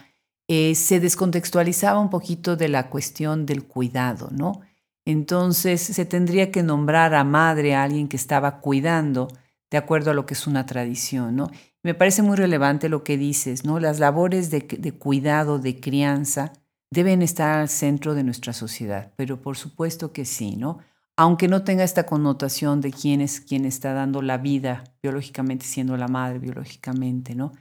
[0.47, 4.62] eh, se descontextualizaba un poquito de la cuestión del cuidado, ¿no?
[5.05, 9.27] Entonces se tendría que nombrar a madre a alguien que estaba cuidando
[9.71, 11.51] de acuerdo a lo que es una tradición, ¿no?
[11.83, 13.79] Me parece muy relevante lo que dices, ¿no?
[13.79, 16.53] Las labores de, cuidado, de crianza,
[16.91, 20.79] deben estar al centro de nuestra sociedad, pero por supuesto que sí, ¿no?
[21.15, 25.97] Aunque no tenga esta connotación de quién es quien está dando la vida biológicamente, siendo
[25.97, 27.51] la madre biológicamente, ¿no?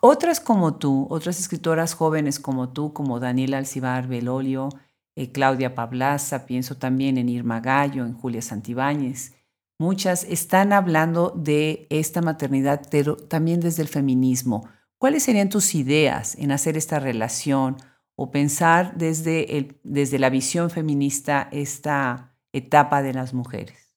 [0.00, 4.68] Otras como tú, otras escritoras jóvenes como tú, como Daniela Alcibar Belolio,
[5.16, 9.34] eh, Claudia Pablaza, pienso también en Irma Gallo, en Julia Santibáñez.
[9.78, 14.68] Muchas están hablando de esta maternidad, pero también desde el feminismo.
[14.98, 17.76] ¿Cuáles serían tus ideas en hacer esta relación
[18.14, 23.94] o pensar desde, el, desde la visión feminista esta etapa de las mujeres?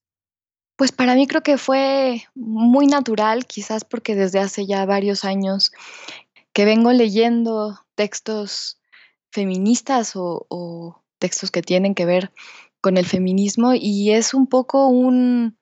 [0.78, 5.74] Pues para mí creo que fue muy natural, quizás porque desde hace ya varios años
[6.54, 8.82] que vengo leyendo textos
[9.32, 12.32] feministas o textos que tienen que ver
[12.82, 15.58] con el feminismo y es un poco un,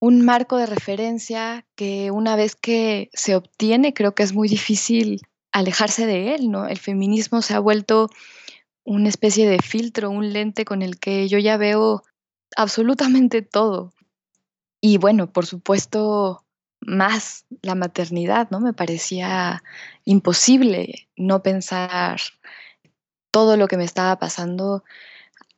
[0.00, 5.20] un marco de referencia que una vez que se obtiene creo que es muy difícil
[5.52, 6.66] alejarse de él, ¿no?
[6.66, 8.10] El feminismo se ha vuelto
[8.84, 12.02] una especie de filtro, un lente con el que yo ya veo
[12.56, 13.92] absolutamente todo.
[14.80, 16.44] Y bueno, por supuesto,
[16.80, 18.60] más la maternidad, ¿no?
[18.60, 19.62] Me parecía
[20.04, 22.20] imposible no pensar
[23.38, 24.82] todo lo que me estaba pasando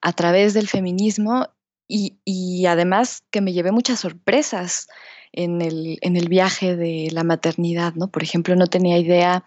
[0.03, 1.47] a través del feminismo
[1.89, 4.87] y, además que me llevé muchas sorpresas
[5.33, 8.09] en el, en el, viaje de la maternidad, ¿no?
[8.09, 9.45] Por ejemplo, no tenía idea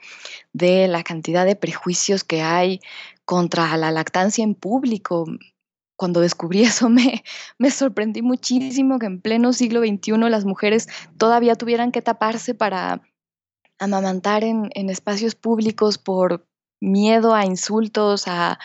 [0.52, 2.80] de la cantidad de prejuicios que hay
[3.24, 5.26] contra la lactancia en público.
[5.96, 7.24] Cuando descubrí eso me,
[7.60, 10.88] me sorprendí muchísimo que en pleno siglo XXI las mujeres
[11.20, 13.04] todavía tuvieran que taparse para
[13.78, 16.48] amamantar en, en espacios públicos por
[16.84, 18.60] miedo a insultos, a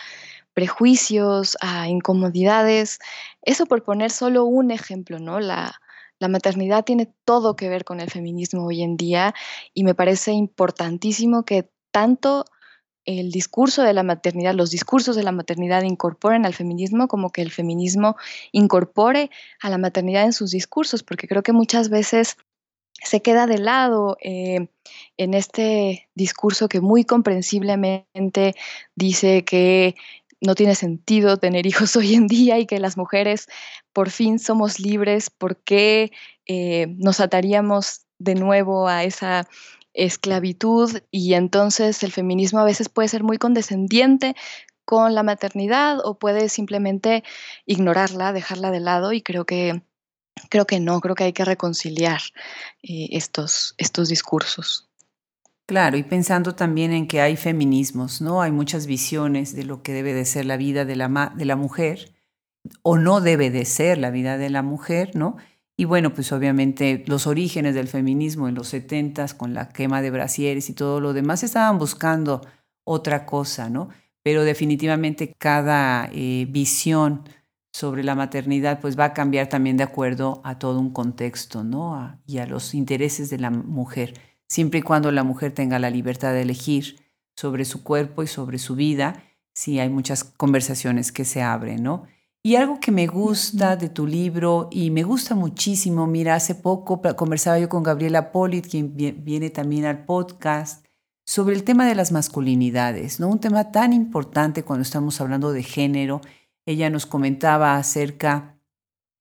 [0.53, 2.99] prejuicios, a incomodidades.
[3.41, 5.39] Eso por poner solo un ejemplo, ¿no?
[5.39, 5.79] La,
[6.19, 9.33] la maternidad tiene todo que ver con el feminismo hoy en día
[9.73, 12.45] y me parece importantísimo que tanto
[13.05, 17.41] el discurso de la maternidad, los discursos de la maternidad incorporen al feminismo como que
[17.41, 18.17] el feminismo
[18.51, 22.37] incorpore a la maternidad en sus discursos, porque creo que muchas veces
[23.03, 24.67] se queda de lado eh,
[25.17, 28.55] en este discurso que muy comprensiblemente
[28.95, 29.95] dice que
[30.41, 33.47] no tiene sentido tener hijos hoy en día y que las mujeres
[33.93, 36.11] por fin somos libres, ¿por qué
[36.45, 39.47] eh, nos ataríamos de nuevo a esa
[39.93, 41.01] esclavitud?
[41.11, 44.35] Y entonces el feminismo a veces puede ser muy condescendiente
[44.85, 47.23] con la maternidad o puede simplemente
[47.65, 49.83] ignorarla, dejarla de lado y creo que
[50.49, 52.21] creo que no, creo que hay que reconciliar
[52.83, 54.89] eh, estos, estos discursos.
[55.65, 58.41] Claro, y pensando también en que hay feminismos, ¿no?
[58.41, 61.55] Hay muchas visiones de lo que debe de ser la vida de la, de la
[61.55, 62.11] mujer
[62.81, 65.37] o no debe de ser la vida de la mujer, ¿no?
[65.77, 70.11] Y bueno, pues obviamente los orígenes del feminismo en los setentas con la quema de
[70.11, 72.41] brasieres y todo lo demás estaban buscando
[72.83, 73.89] otra cosa, ¿no?
[74.23, 77.23] Pero definitivamente cada eh, visión
[77.71, 82.19] sobre la maternidad pues va a cambiar también de acuerdo a todo un contexto, ¿no?
[82.25, 84.13] y a los intereses de la mujer
[84.49, 86.97] siempre y cuando la mujer tenga la libertad de elegir
[87.37, 92.03] sobre su cuerpo y sobre su vida, sí hay muchas conversaciones que se abren, ¿no?
[92.41, 97.01] Y algo que me gusta de tu libro y me gusta muchísimo, mira, hace poco
[97.15, 100.85] conversaba yo con Gabriela Polit, quien viene también al podcast,
[101.25, 103.27] sobre el tema de las masculinidades, ¿no?
[103.27, 106.21] Un tema tan importante cuando estamos hablando de género.
[106.69, 108.55] Ella nos comentaba acerca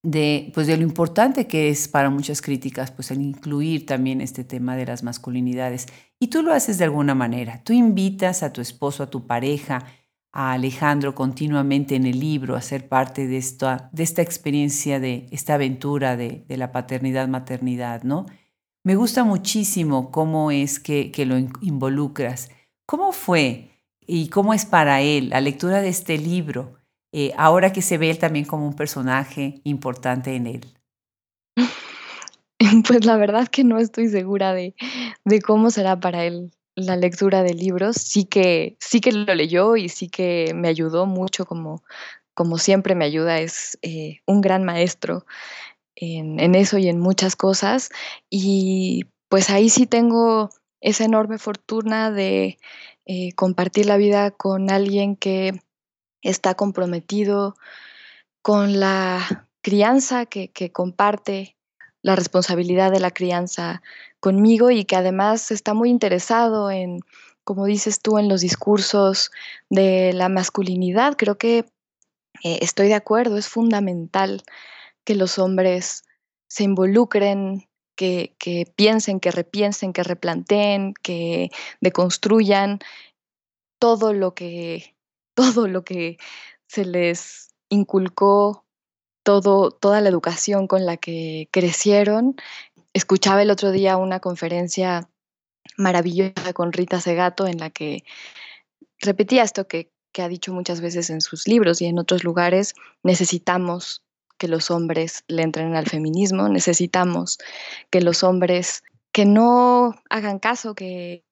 [0.03, 4.45] de, pues de lo importante que es para muchas críticas, pues el incluir también este
[4.45, 5.87] tema de las masculinidades.
[6.19, 7.63] Y tú lo haces de alguna manera.
[7.65, 9.87] Tú invitas a tu esposo, a tu pareja,
[10.31, 15.27] a Alejandro continuamente en el libro a ser parte de esta, de esta experiencia, de
[15.31, 18.27] esta aventura de, de la paternidad-maternidad, ¿no?
[18.85, 22.51] Me gusta muchísimo cómo es que, que lo involucras.
[22.85, 23.71] ¿Cómo fue
[24.07, 26.78] y cómo es para él la lectura de este libro?
[27.13, 30.75] Eh, ahora que se ve él también como un personaje importante en él?
[32.87, 34.75] Pues la verdad que no estoy segura de,
[35.47, 37.97] cómo será para él la lectura de libros.
[37.97, 41.83] Sí que, sí que lo leyó y sí que me ayudó mucho, como,
[42.35, 45.25] como siempre me ayuda, es eh, un gran maestro
[45.95, 47.91] en, eso y en muchas cosas.
[48.31, 52.59] Y pues ahí sí tengo esa enorme fortuna de
[53.07, 55.61] eh, compartir la vida con alguien que
[56.23, 57.55] está comprometido
[58.43, 61.57] con la crianza, que, comparte
[62.03, 63.83] la responsabilidad de la crianza
[64.21, 67.01] conmigo y que además está muy interesado en,
[67.45, 69.31] como dices tú, en los discursos
[69.69, 71.17] de la masculinidad.
[71.17, 71.67] Creo que
[72.45, 74.43] eh, estoy de acuerdo, es fundamental
[75.05, 76.05] que los hombres
[76.49, 81.51] se involucren, que, que, piensen, que repiensen, que replanteen, que
[81.81, 82.79] deconstruyan
[83.81, 84.95] todo lo que
[85.39, 86.19] todo lo que
[86.67, 88.67] se les inculcó,
[89.23, 92.35] todo, toda la educación con la que crecieron.
[92.93, 95.09] Escuchaba el otro día una conferencia
[95.77, 98.03] maravillosa con Rita Segato en la que
[99.01, 102.75] repetía esto que, que ha dicho muchas veces en sus libros y en otros lugares,
[103.05, 104.03] necesitamos
[104.39, 107.39] que los hombres le entren al feminismo, necesitamos
[107.91, 111.23] que los hombres que no hagan caso, que,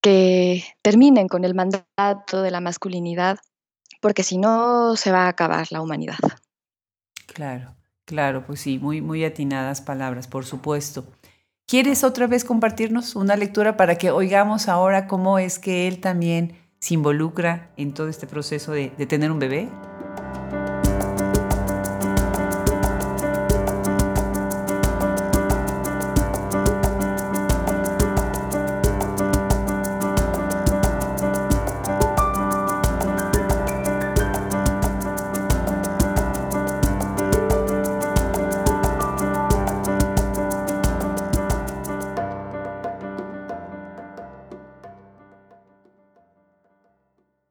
[0.00, 3.40] que terminen con el mandato de la masculinidad
[4.00, 6.18] porque si no se va a acabar la humanidad.
[7.26, 11.06] Claro, claro, pues sí, muy, muy atinadas palabras, por supuesto.
[11.66, 16.56] ¿Quieres otra vez compartirnos una lectura para que oigamos ahora cómo es que él también
[16.78, 19.68] se involucra en todo este proceso de, de tener un bebé?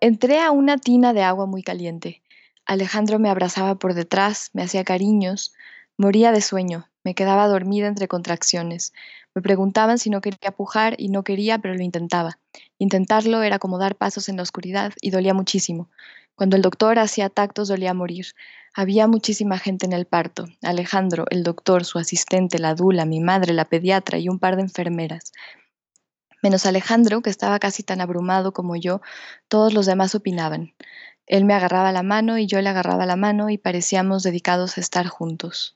[0.08, 2.22] Entré a una tina de agua muy caliente.
[2.68, 5.52] Alejandro me abrazaba por detrás, me hacía cariños.
[5.98, 8.94] Moría de sueño, me quedaba dormida entre contracciones.
[9.34, 12.38] Me preguntaban si no quería pujar y no quería, pero lo intentaba.
[12.78, 15.90] Intentarlo era como dar pasos en la oscuridad y dolía muchísimo.
[16.36, 18.28] Cuando el doctor hacía tactos dolía morir.
[18.76, 20.46] Había muchísima gente en el parto.
[20.62, 24.62] Alejandro, el doctor, su asistente, la dula, mi madre, la pediatra y un par de
[24.62, 25.32] enfermeras.
[26.46, 29.02] Menos Alejandro, que estaba casi tan abrumado como yo,
[29.48, 30.76] todos los demás opinaban.
[31.26, 34.82] Él me agarraba la mano y yo le agarraba la mano y parecíamos dedicados a
[34.82, 35.76] estar juntos.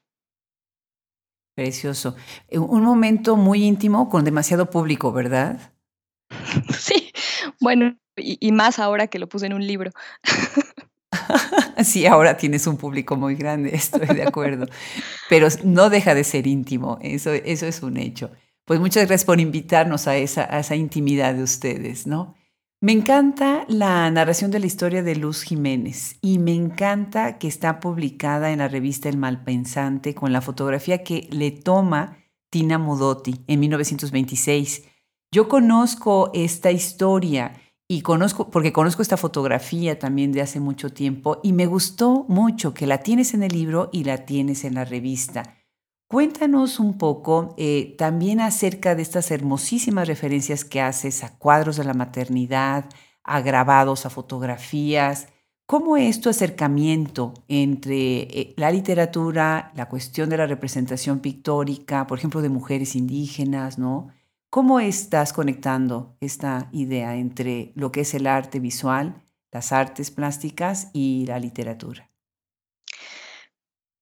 [1.55, 2.15] Precioso.
[2.49, 5.74] Eh, un momento muy íntimo con demasiado público, ¿verdad?
[6.78, 7.11] Sí,
[7.59, 9.89] bueno, y, más ahora que lo puse en un libro.
[11.84, 14.67] Sí, ahora tienes un público muy grande, estoy de acuerdo.
[15.30, 18.30] Pero no deja de ser íntimo, eso, eso es un hecho.
[18.70, 22.36] Pues muchas gracias por invitarnos a esa, intimidad de ustedes, ¿no?
[22.82, 27.80] Me encanta la narración de la historia de Luz Jiménez y me encanta que está
[27.80, 32.20] publicada en la revista El Malpensante con la fotografía que le toma
[32.51, 34.84] Tina Modotti en 1926.
[35.32, 41.39] Yo conozco esta historia y conozco, porque conozco esta fotografía también de hace mucho tiempo
[41.41, 44.86] y me gustó mucho que la tienes en el libro y la tienes en la
[44.86, 45.59] revista.
[46.12, 51.84] Cuéntanos un poco eh, también acerca de estas hermosísimas referencias que haces a cuadros de
[51.84, 52.86] la maternidad,
[53.24, 55.28] a grabados, a fotografías.
[55.68, 62.18] ¿Cómo es tu acercamiento entre eh, la literatura, la cuestión de la representación pictórica, por
[62.18, 64.07] ejemplo, de mujeres indígenas, ¿no?
[64.49, 70.89] ¿Cómo estás conectando esta idea entre lo que es el arte visual, las artes plásticas
[70.91, 72.09] y la literatura?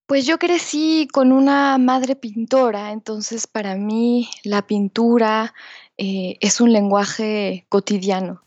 [0.07, 5.53] Pues yo crecí con una madre pintora, entonces para mí la pintura
[5.97, 8.41] eh, es un lenguaje cotidiano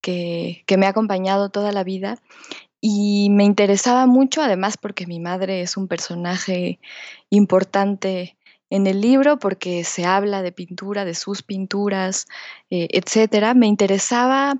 [0.00, 2.18] que, me ha acompañado toda la vida
[2.80, 6.80] y me interesaba mucho, además porque mi madre es un personaje
[7.28, 8.38] importante
[8.70, 12.26] en el libro, porque se habla de pintura, de sus pinturas,
[12.70, 13.52] eh, etcétera.
[13.52, 14.54] Me interesaba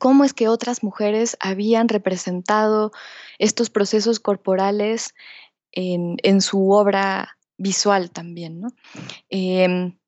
[0.00, 2.90] cómo es que otras mujeres habían representado
[3.38, 5.14] estos procesos corporales
[5.72, 8.62] en, su obra visual también.
[9.28, 9.98] Em,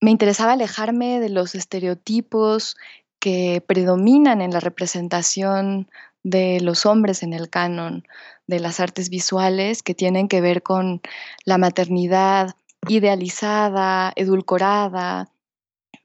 [0.00, 2.76] me interesaba alejarme de los estereotipos
[3.18, 5.88] que predominan en la representación
[6.22, 8.04] de los hombres en el canon
[8.46, 11.00] de las artes visuales que tienen que ver con
[11.44, 12.54] la maternidad
[12.88, 15.30] idealizada, edulcorada,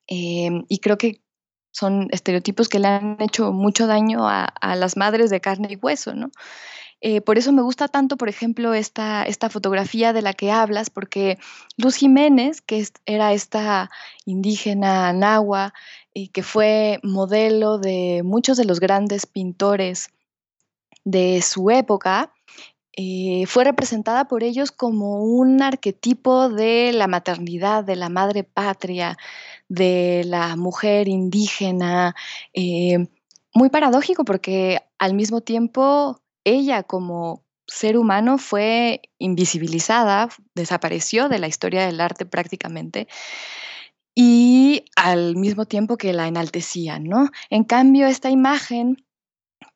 [0.07, 1.21] em, y creo que
[1.71, 6.13] son estereotipos que le han hecho mucho daño a, las madres de carne y hueso,
[6.13, 6.31] ¿no?
[7.01, 10.89] Eh, por eso me gusta tanto, por ejemplo, esta, esta fotografía de la que hablas,
[10.89, 11.37] porque
[11.77, 13.89] Luz Jiménez, que era esta
[14.25, 15.73] indígena nahua
[16.13, 20.09] y que fue modelo de muchos de los grandes pintores
[21.05, 22.33] de su época,
[23.01, 29.17] eh, fue representada por ellos como un arquetipo de la maternidad, de la madre patria,
[29.69, 32.15] de la mujer indígena,
[32.53, 33.07] eh,
[33.53, 41.47] muy paradójico porque al mismo tiempo ella como ser humano fue invisibilizada, desapareció de la
[41.47, 43.07] historia del arte prácticamente
[44.15, 47.29] y al mismo tiempo que la enaltecían, ¿no?
[47.49, 49.05] En cambio, esta imagen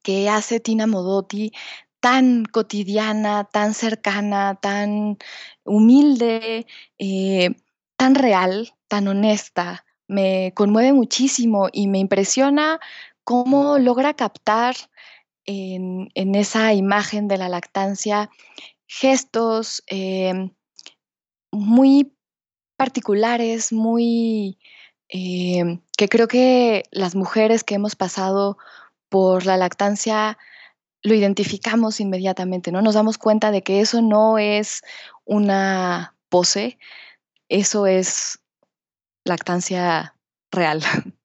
[0.02, 1.54] que hace Tina Modotti
[2.00, 5.18] tan cotidiana, tan cercana, tan
[5.64, 6.68] humilde,
[7.00, 7.56] eh,
[7.96, 12.80] tan real, tan honesta, me conmueve muchísimo y me impresiona
[13.24, 14.76] cómo logra captar
[15.48, 18.30] en, esa imagen de la lactancia
[18.86, 20.52] gestos em,
[21.52, 22.14] muy
[22.78, 24.60] particulares, muy
[25.10, 28.60] em, que creo que las mujeres que hemos pasado
[29.10, 30.38] por la lactancia
[31.02, 32.84] lo identificamos inmediatamente, ¿no?
[32.84, 34.84] Nos damos cuenta de que eso no es
[35.26, 36.78] una pose,
[37.50, 38.43] eso es
[39.26, 40.16] lactancia
[40.52, 40.84] real.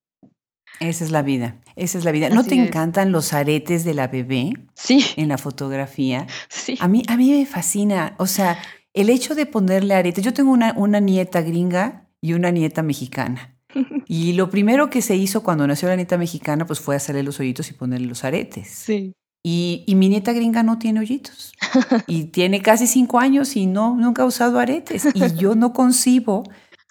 [0.80, 2.28] Esa es la vida, esa es la vida.
[2.28, 4.53] ¿No te encantan los aretes de la bebé?
[4.74, 5.05] Sí.
[5.16, 6.28] En la fotografía.
[6.49, 6.78] Sí.
[6.78, 8.59] A mí, a mí me fascina, o sea,
[8.94, 10.24] el hecho de ponerle aretes.
[10.24, 13.57] Yo tengo una, una nieta gringa y una nieta mexicana.
[14.11, 17.38] Y lo primero que se hizo cuando nació la nieta mexicana, pues fue hacerle los
[17.40, 18.68] hoyitos y ponerle los aretes.
[18.68, 19.12] Sí.
[19.44, 21.53] Y, y, mi nieta gringa no tiene hoyitos.
[22.07, 25.09] Y tiene casi cinco años y no, nunca ha usado aretes.
[25.14, 26.44] Y yo no concibo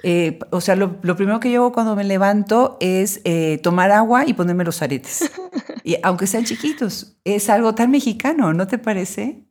[0.03, 4.33] eh, o sea, lo, primero que yo cuando me levanto es eh, tomar agua y
[4.33, 5.31] ponerme los aretes.
[5.83, 9.47] Y aunque sean chiquitos, es algo tan mexicano, ¿no te parece?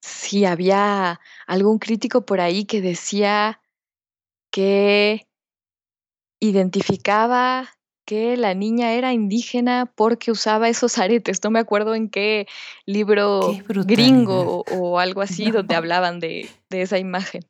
[0.00, 3.60] Sí, había algún crítico por ahí que decía
[4.50, 5.26] que
[6.40, 7.68] identificaba
[8.04, 11.42] que la niña era indígena porque usaba esos aretes.
[11.42, 12.46] No me acuerdo en qué
[12.86, 17.42] libro gringo o, algo así donde hablaban de esa imagen.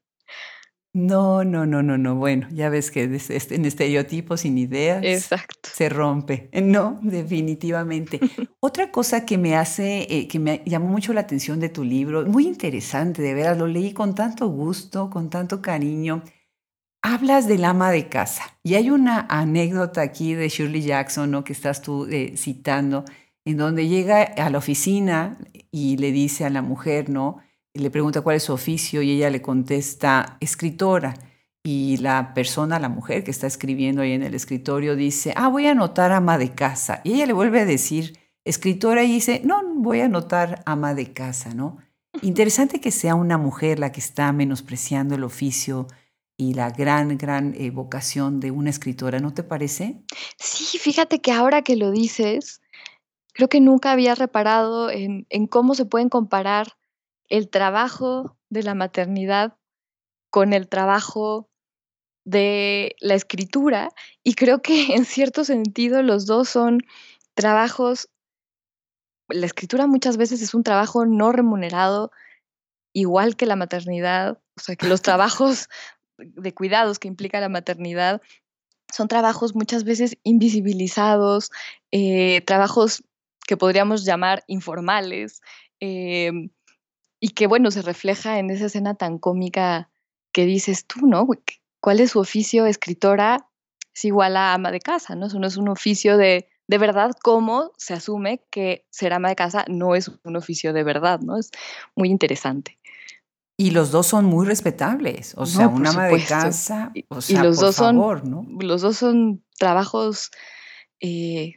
[0.99, 2.16] No, no, no, no, no.
[2.16, 5.68] Bueno, ya ves que en estereotipos sin ideas Exacto.
[5.72, 6.51] se rompe.
[6.61, 8.18] No, definitivamente.
[8.61, 12.26] Otra cosa que me hace, eh, que me llamó mucho la atención de tu libro,
[12.26, 16.24] muy interesante, de veras, lo leí con tanto gusto, con tanto cariño.
[17.03, 21.44] hablas del ama de casa y hay una anécdota aquí de Shirley Jackson, ¿no?
[21.44, 23.05] Que estás tú eh, citando,
[23.44, 25.38] en donde llega a la oficina
[25.70, 27.38] y le dice a la mujer, ¿no?
[27.79, 31.14] Le pregunta cuál es su oficio y ella le contesta escritora.
[31.64, 35.66] Y la persona, la mujer que está escribiendo ahí en el escritorio dice, ah, voy
[35.66, 37.01] a anotar ama de casa.
[37.05, 41.12] Y ella le vuelve a decir escritora y dice, no, voy a anotar ama de
[41.12, 41.79] casa, ¿no?
[42.22, 45.87] Interesante que sea una mujer la que está menospreciando el oficio
[46.39, 50.01] y la gran, gran eh, vocación de una escritora, ¿no te parece?
[50.39, 52.62] Sí, fíjate que ahora que lo dices,
[53.33, 56.78] creo que nunca había reparado en, cómo se pueden comparar
[57.29, 59.57] el trabajo de la maternidad
[60.31, 61.49] con el trabajo
[62.24, 63.91] de la escritura
[64.22, 66.81] y creo que en cierto sentido los dos son
[67.35, 68.09] trabajos,
[69.29, 72.11] la escritura muchas veces es un trabajo no remunerado,
[72.93, 75.68] igual que la maternidad, o sea que los trabajos
[76.18, 78.20] de cuidados que implica la maternidad
[78.93, 81.51] son trabajos muchas veces invisibilizados,
[81.93, 83.05] eh, trabajos
[83.47, 85.41] que podríamos llamar informales,
[85.81, 86.51] em,
[87.21, 89.91] y que bueno, se refleja en esa escena tan cómica
[90.33, 91.27] que dices tú, ¿no?
[91.81, 93.49] ¿Cuál es su oficio escritora?
[93.95, 95.27] Es igual a ama de casa, ¿no?
[95.27, 99.37] Eso no es un oficio de, de verdad, ¿cómo se asume que ser ama de
[99.37, 101.39] casa no es un oficio de verdad, ¿no?
[101.39, 101.51] Es
[101.97, 102.79] muy interesante.
[103.57, 107.43] Y los dos son muy respetables, o sea, una ama de casa, o sea, y
[107.43, 108.47] los por dos favor, son, ¿no?
[108.61, 110.31] Los dos son trabajos
[111.01, 111.55] eh,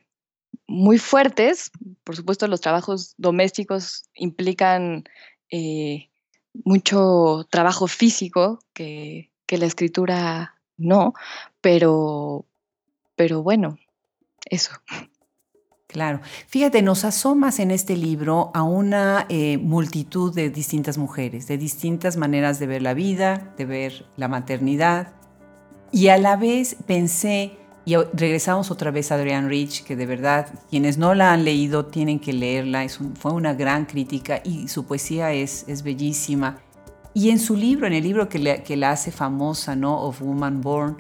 [0.66, 1.70] muy fuertes.
[2.04, 5.04] Por supuesto, los trabajos domésticos implican
[5.52, 6.10] eh,
[6.64, 11.14] mucho trabajo físico que, la escritura no,
[11.60, 12.46] pero,
[13.18, 13.78] pero bueno,
[14.46, 14.72] eso.
[15.88, 16.22] Claro.
[16.48, 22.16] Fíjate, nos asomas en este libro a una eh, multitud de distintas mujeres, de distintas
[22.16, 25.14] maneras de ver la vida, de ver la maternidad.
[25.92, 30.48] Y a la vez pensé y regresamos otra vez a Adrienne Rich, que de verdad
[30.70, 32.84] quienes no la han leído tienen que leerla.
[32.84, 36.60] Es fue una gran crítica y su poesía es, es bellísima.
[37.14, 40.00] Y en su libro, en el libro que, que la hace famosa, ¿no?
[40.02, 40.98] Of Woman Born,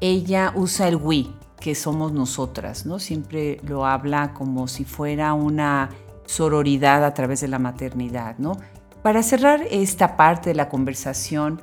[0.00, 1.26] ella usa el we,
[1.60, 2.98] que somos nosotras, ¿no?
[2.98, 5.90] Siempre lo habla como si fuera una
[6.26, 8.58] sororidad a través de la maternidad, ¿no?
[9.02, 11.62] Para cerrar esta parte de la conversación,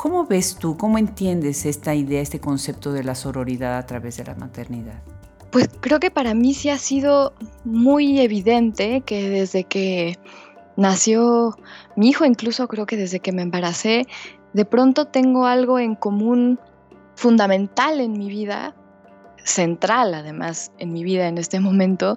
[0.00, 4.24] ¿Cómo ves tú, cómo entiendes esta idea, este concepto de la sororidad a través de
[4.24, 5.02] la maternidad?
[5.52, 7.34] Pues creo que para mí sí ha sido
[7.64, 10.18] muy evidente que desde que
[10.78, 11.54] nació
[11.96, 14.06] mi hijo, incluso creo que desde que me embaracé,
[14.54, 16.58] de pronto tengo algo en común
[17.14, 18.74] fundamental en mi vida,
[19.44, 22.16] central además en mi vida en este momento,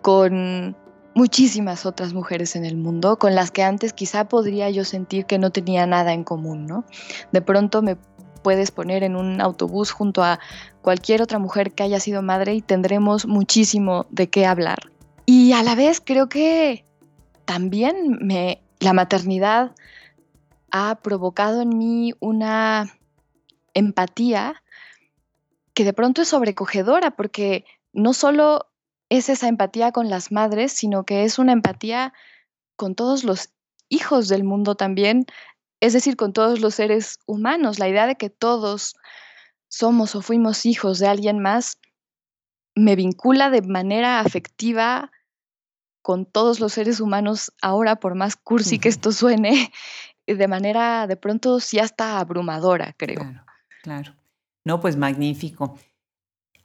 [0.00, 0.74] con
[1.18, 5.36] muchísimas otras mujeres en el mundo con las que antes quizá podría yo sentir que
[5.36, 6.84] no tenía nada en común, ¿no?
[7.32, 7.96] De pronto me
[8.44, 10.38] puedes poner en un autobús junto a
[10.80, 14.78] cualquier otra mujer que haya sido madre y tendremos muchísimo de qué hablar.
[15.26, 16.84] Y a la vez creo que
[17.46, 18.20] también
[18.78, 19.72] la maternidad
[20.70, 22.94] ha provocado en mí una
[23.74, 24.62] empatía
[25.74, 28.67] que de pronto es sobrecogedora porque no solo
[29.08, 32.12] es esa empatía con las madres, sino que es una empatía
[32.76, 33.50] con todos los
[33.88, 35.24] hijos del mundo también,
[35.80, 37.78] es decir, con todos los seres humanos.
[37.78, 38.94] La idea de que todos
[39.68, 41.78] somos o fuimos hijos de alguien más
[42.74, 45.10] me vincula de manera afectiva
[46.02, 49.72] con todos los seres humanos ahora, por más cursi que esto suene,
[50.26, 53.20] de manera de pronto sí hasta abrumadora, creo.
[53.20, 53.44] Claro,
[53.82, 54.14] claro.
[54.64, 55.78] No, pues magnífico.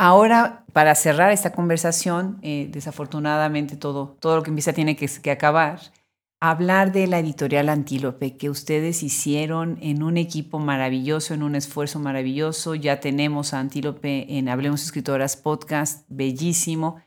[0.05, 5.31] Ahora, para cerrar esta conversación, eh, desafortunadamente todo, todo lo que empieza tiene que, que,
[5.31, 5.79] acabar,
[6.41, 11.99] hablar de la editorial Antílope que ustedes hicieron en un equipo maravilloso, en un esfuerzo
[11.99, 12.75] maravilloso.
[12.75, 17.01] Ya tenemos a Antílope en Hablemos Escritoras Podcast, bellísimo.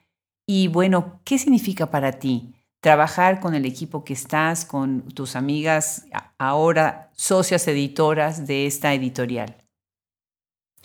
[0.46, 6.06] Y bueno, ¿qué significa para ti trabajar con el equipo que estás, con tus amigas,
[6.38, 9.65] ahora socias editoras de esta editorial?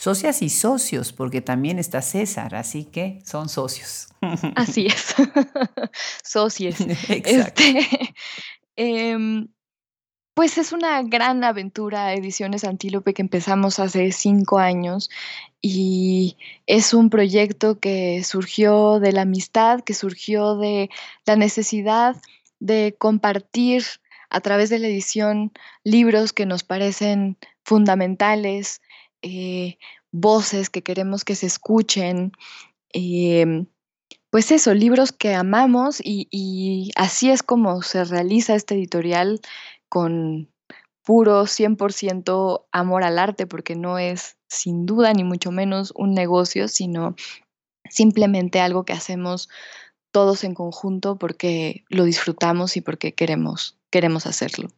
[0.02, 4.08] Socias y socios, porque también está César, así que son socios.
[4.56, 5.14] Así es,
[6.24, 6.78] socios.
[7.08, 7.88] Este,
[8.76, 9.48] em,
[10.34, 15.12] pues es una gran aventura Ediciones Antílope que empezamos hace cinco años
[15.62, 16.36] y
[16.66, 20.90] es un proyecto que surgió de la amistad, que surgió de
[21.28, 22.16] la necesidad
[22.60, 23.84] de compartir
[24.32, 25.52] a través de la edición
[25.84, 28.82] libros que nos parecen fundamentales,
[29.22, 29.78] eh,
[30.12, 32.32] voces que queremos que se escuchen.
[32.94, 33.68] Em,
[34.30, 39.42] pues eso, libros que amamos y, así es como se realiza este editorial
[39.90, 40.50] con
[41.04, 46.68] puro 100% amor al arte, porque no es sin duda ni mucho menos un negocio,
[46.68, 47.16] sino
[47.90, 49.50] simplemente algo que hacemos
[50.12, 54.70] todos en conjunto porque lo disfrutamos y porque queremos, queremos hacerlo.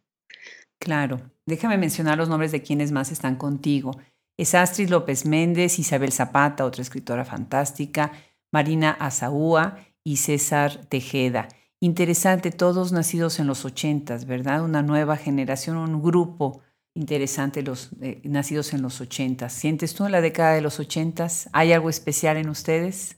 [0.78, 1.30] Claro.
[1.46, 3.92] Déjame mencionar los nombres de quienes más están contigo.
[4.36, 8.12] Es Astrid López Méndez, Isabel Zapata, otra escritora fantástica,
[8.52, 11.48] Marina Azaúa y César Tejeda.
[11.80, 14.64] Interesante, todos nacidos en los ochentas, ¿verdad?
[14.64, 16.62] Una nueva generación, un grupo
[16.94, 19.52] interesante, los eh, nacidos en los ochentas.
[19.52, 21.48] ¿Sientes tú en la década de los ochentas?
[21.52, 23.16] ¿Hay algo especial en ustedes?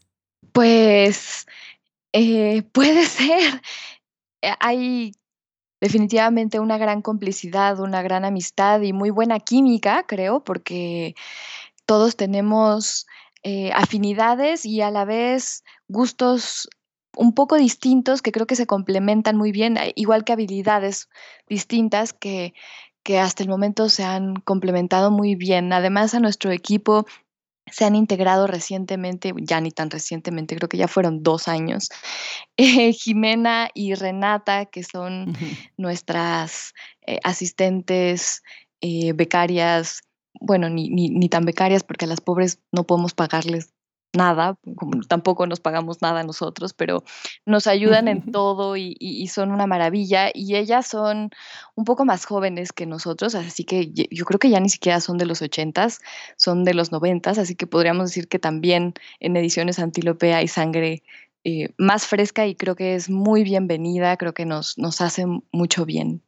[0.53, 1.47] Pues
[2.12, 3.62] eh, puede ser.
[4.43, 5.12] Eh, hay
[5.81, 11.14] definitivamente una gran complicidad, una gran amistad y muy buena química, creo, porque
[11.85, 13.07] todos tenemos
[13.74, 16.68] afinidades y a la vez gustos
[17.16, 21.09] un poco distintos que creo que se complementan muy bien, eh, igual que habilidades
[21.49, 22.55] distintas que,
[23.03, 25.72] que hasta el momento se han complementado muy bien.
[25.72, 27.07] Además, a nuestro equipo
[27.71, 31.89] se han integrado recientemente, ya ni tan recientemente, creo que ya fueron dos años,
[32.57, 35.37] eh, Jimena y Renata, que son
[35.77, 36.75] nuestras
[37.07, 38.43] eh, asistentes
[39.14, 40.03] becarias,
[40.41, 43.73] bueno, ni, ni, ni, tan becarias porque a las pobres no podemos pagarles
[44.13, 44.59] nada,
[45.09, 47.05] tampoco nos pagamos nada nosotros, pero
[47.45, 50.31] nos ayudan en todo y, son una maravilla.
[50.33, 51.31] Y ellas son
[51.75, 55.19] un poco más jóvenes que nosotros, así que yo creo que ya ni siquiera son
[55.19, 56.01] de los ochentas,
[56.37, 61.03] son de los noventas, así que podríamos decir que también en ediciones Antílope hay sangre
[61.45, 65.85] eh, más fresca y creo que es muy bienvenida, creo que nos, nos hace mucho
[65.85, 66.23] bien.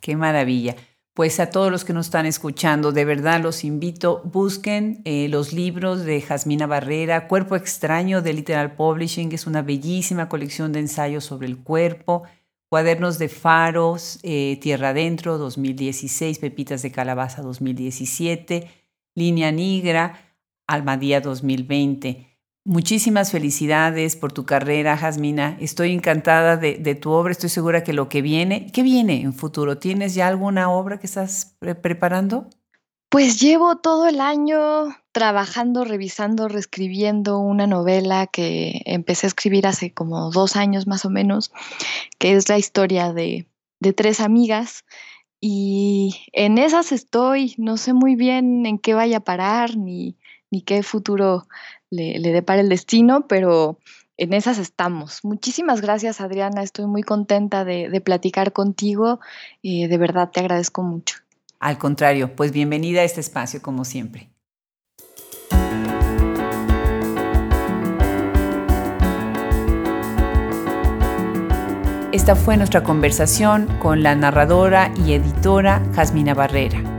[0.00, 0.76] Qué maravilla
[1.18, 5.52] pues a todos los que nos están escuchando, de verdad los invito, busquen eh, los
[5.52, 11.24] libros de Jasmina Barrera, Cuerpo extraño de Literal Publishing, es una bellísima colección de ensayos
[11.24, 12.22] sobre el cuerpo,
[12.70, 18.70] Cuadernos de Faros, eh, Tierra Adentro 2016, Pepitas de Calabaza 2017,
[19.16, 20.36] Línea Negra,
[20.68, 22.27] Almadía 2020.
[22.64, 25.56] Muchísimas felicidades por tu carrera, Jasmina.
[25.60, 27.32] Estoy encantada de, tu obra.
[27.32, 29.78] Estoy segura que lo que viene, ¿qué viene en futuro?
[29.78, 32.50] ¿Tienes ya alguna obra que estás preparando?
[33.10, 39.94] Pues llevo todo el año trabajando, revisando, reescribiendo una novela que empecé a escribir hace
[39.94, 41.50] como dos años más o menos,
[42.18, 43.46] que es la historia de,
[43.80, 44.84] de tres amigas.
[45.40, 50.18] Y en esas estoy, no sé muy bien en qué vaya a parar ni,
[50.50, 51.46] ni qué futuro
[51.90, 53.78] le, depara el destino, pero
[54.16, 55.20] en esas estamos.
[55.24, 56.62] Muchísimas gracias, Adriana.
[56.62, 59.20] Estoy muy contenta de, platicar contigo.
[59.62, 61.16] y de verdad, te agradezco mucho.
[61.60, 64.30] Al contrario, pues bienvenida a este espacio, como siempre.
[72.12, 76.97] Esta fue nuestra conversación con la narradora y editora Jasmina Barrera.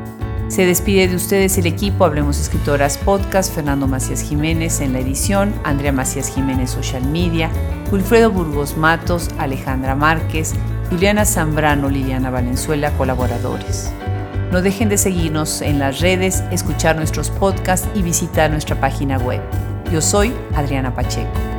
[0.50, 5.54] Se despide de ustedes el equipo Hablemos Escritoras Podcast, Fernando Macías Jiménez en la edición,
[5.64, 7.52] Andrea Macías Jiménez Social Media,
[7.92, 10.56] Wilfredo Burgos Matos, Alejandra Márquez,
[10.90, 13.92] Juliana Zambrano, Liliana Valenzuela, colaboradores.
[14.52, 19.42] No dejen de seguirnos en las redes, escuchar nuestros podcasts y visitar nuestra página web.
[19.94, 21.59] Yo soy Adriana Pacheco.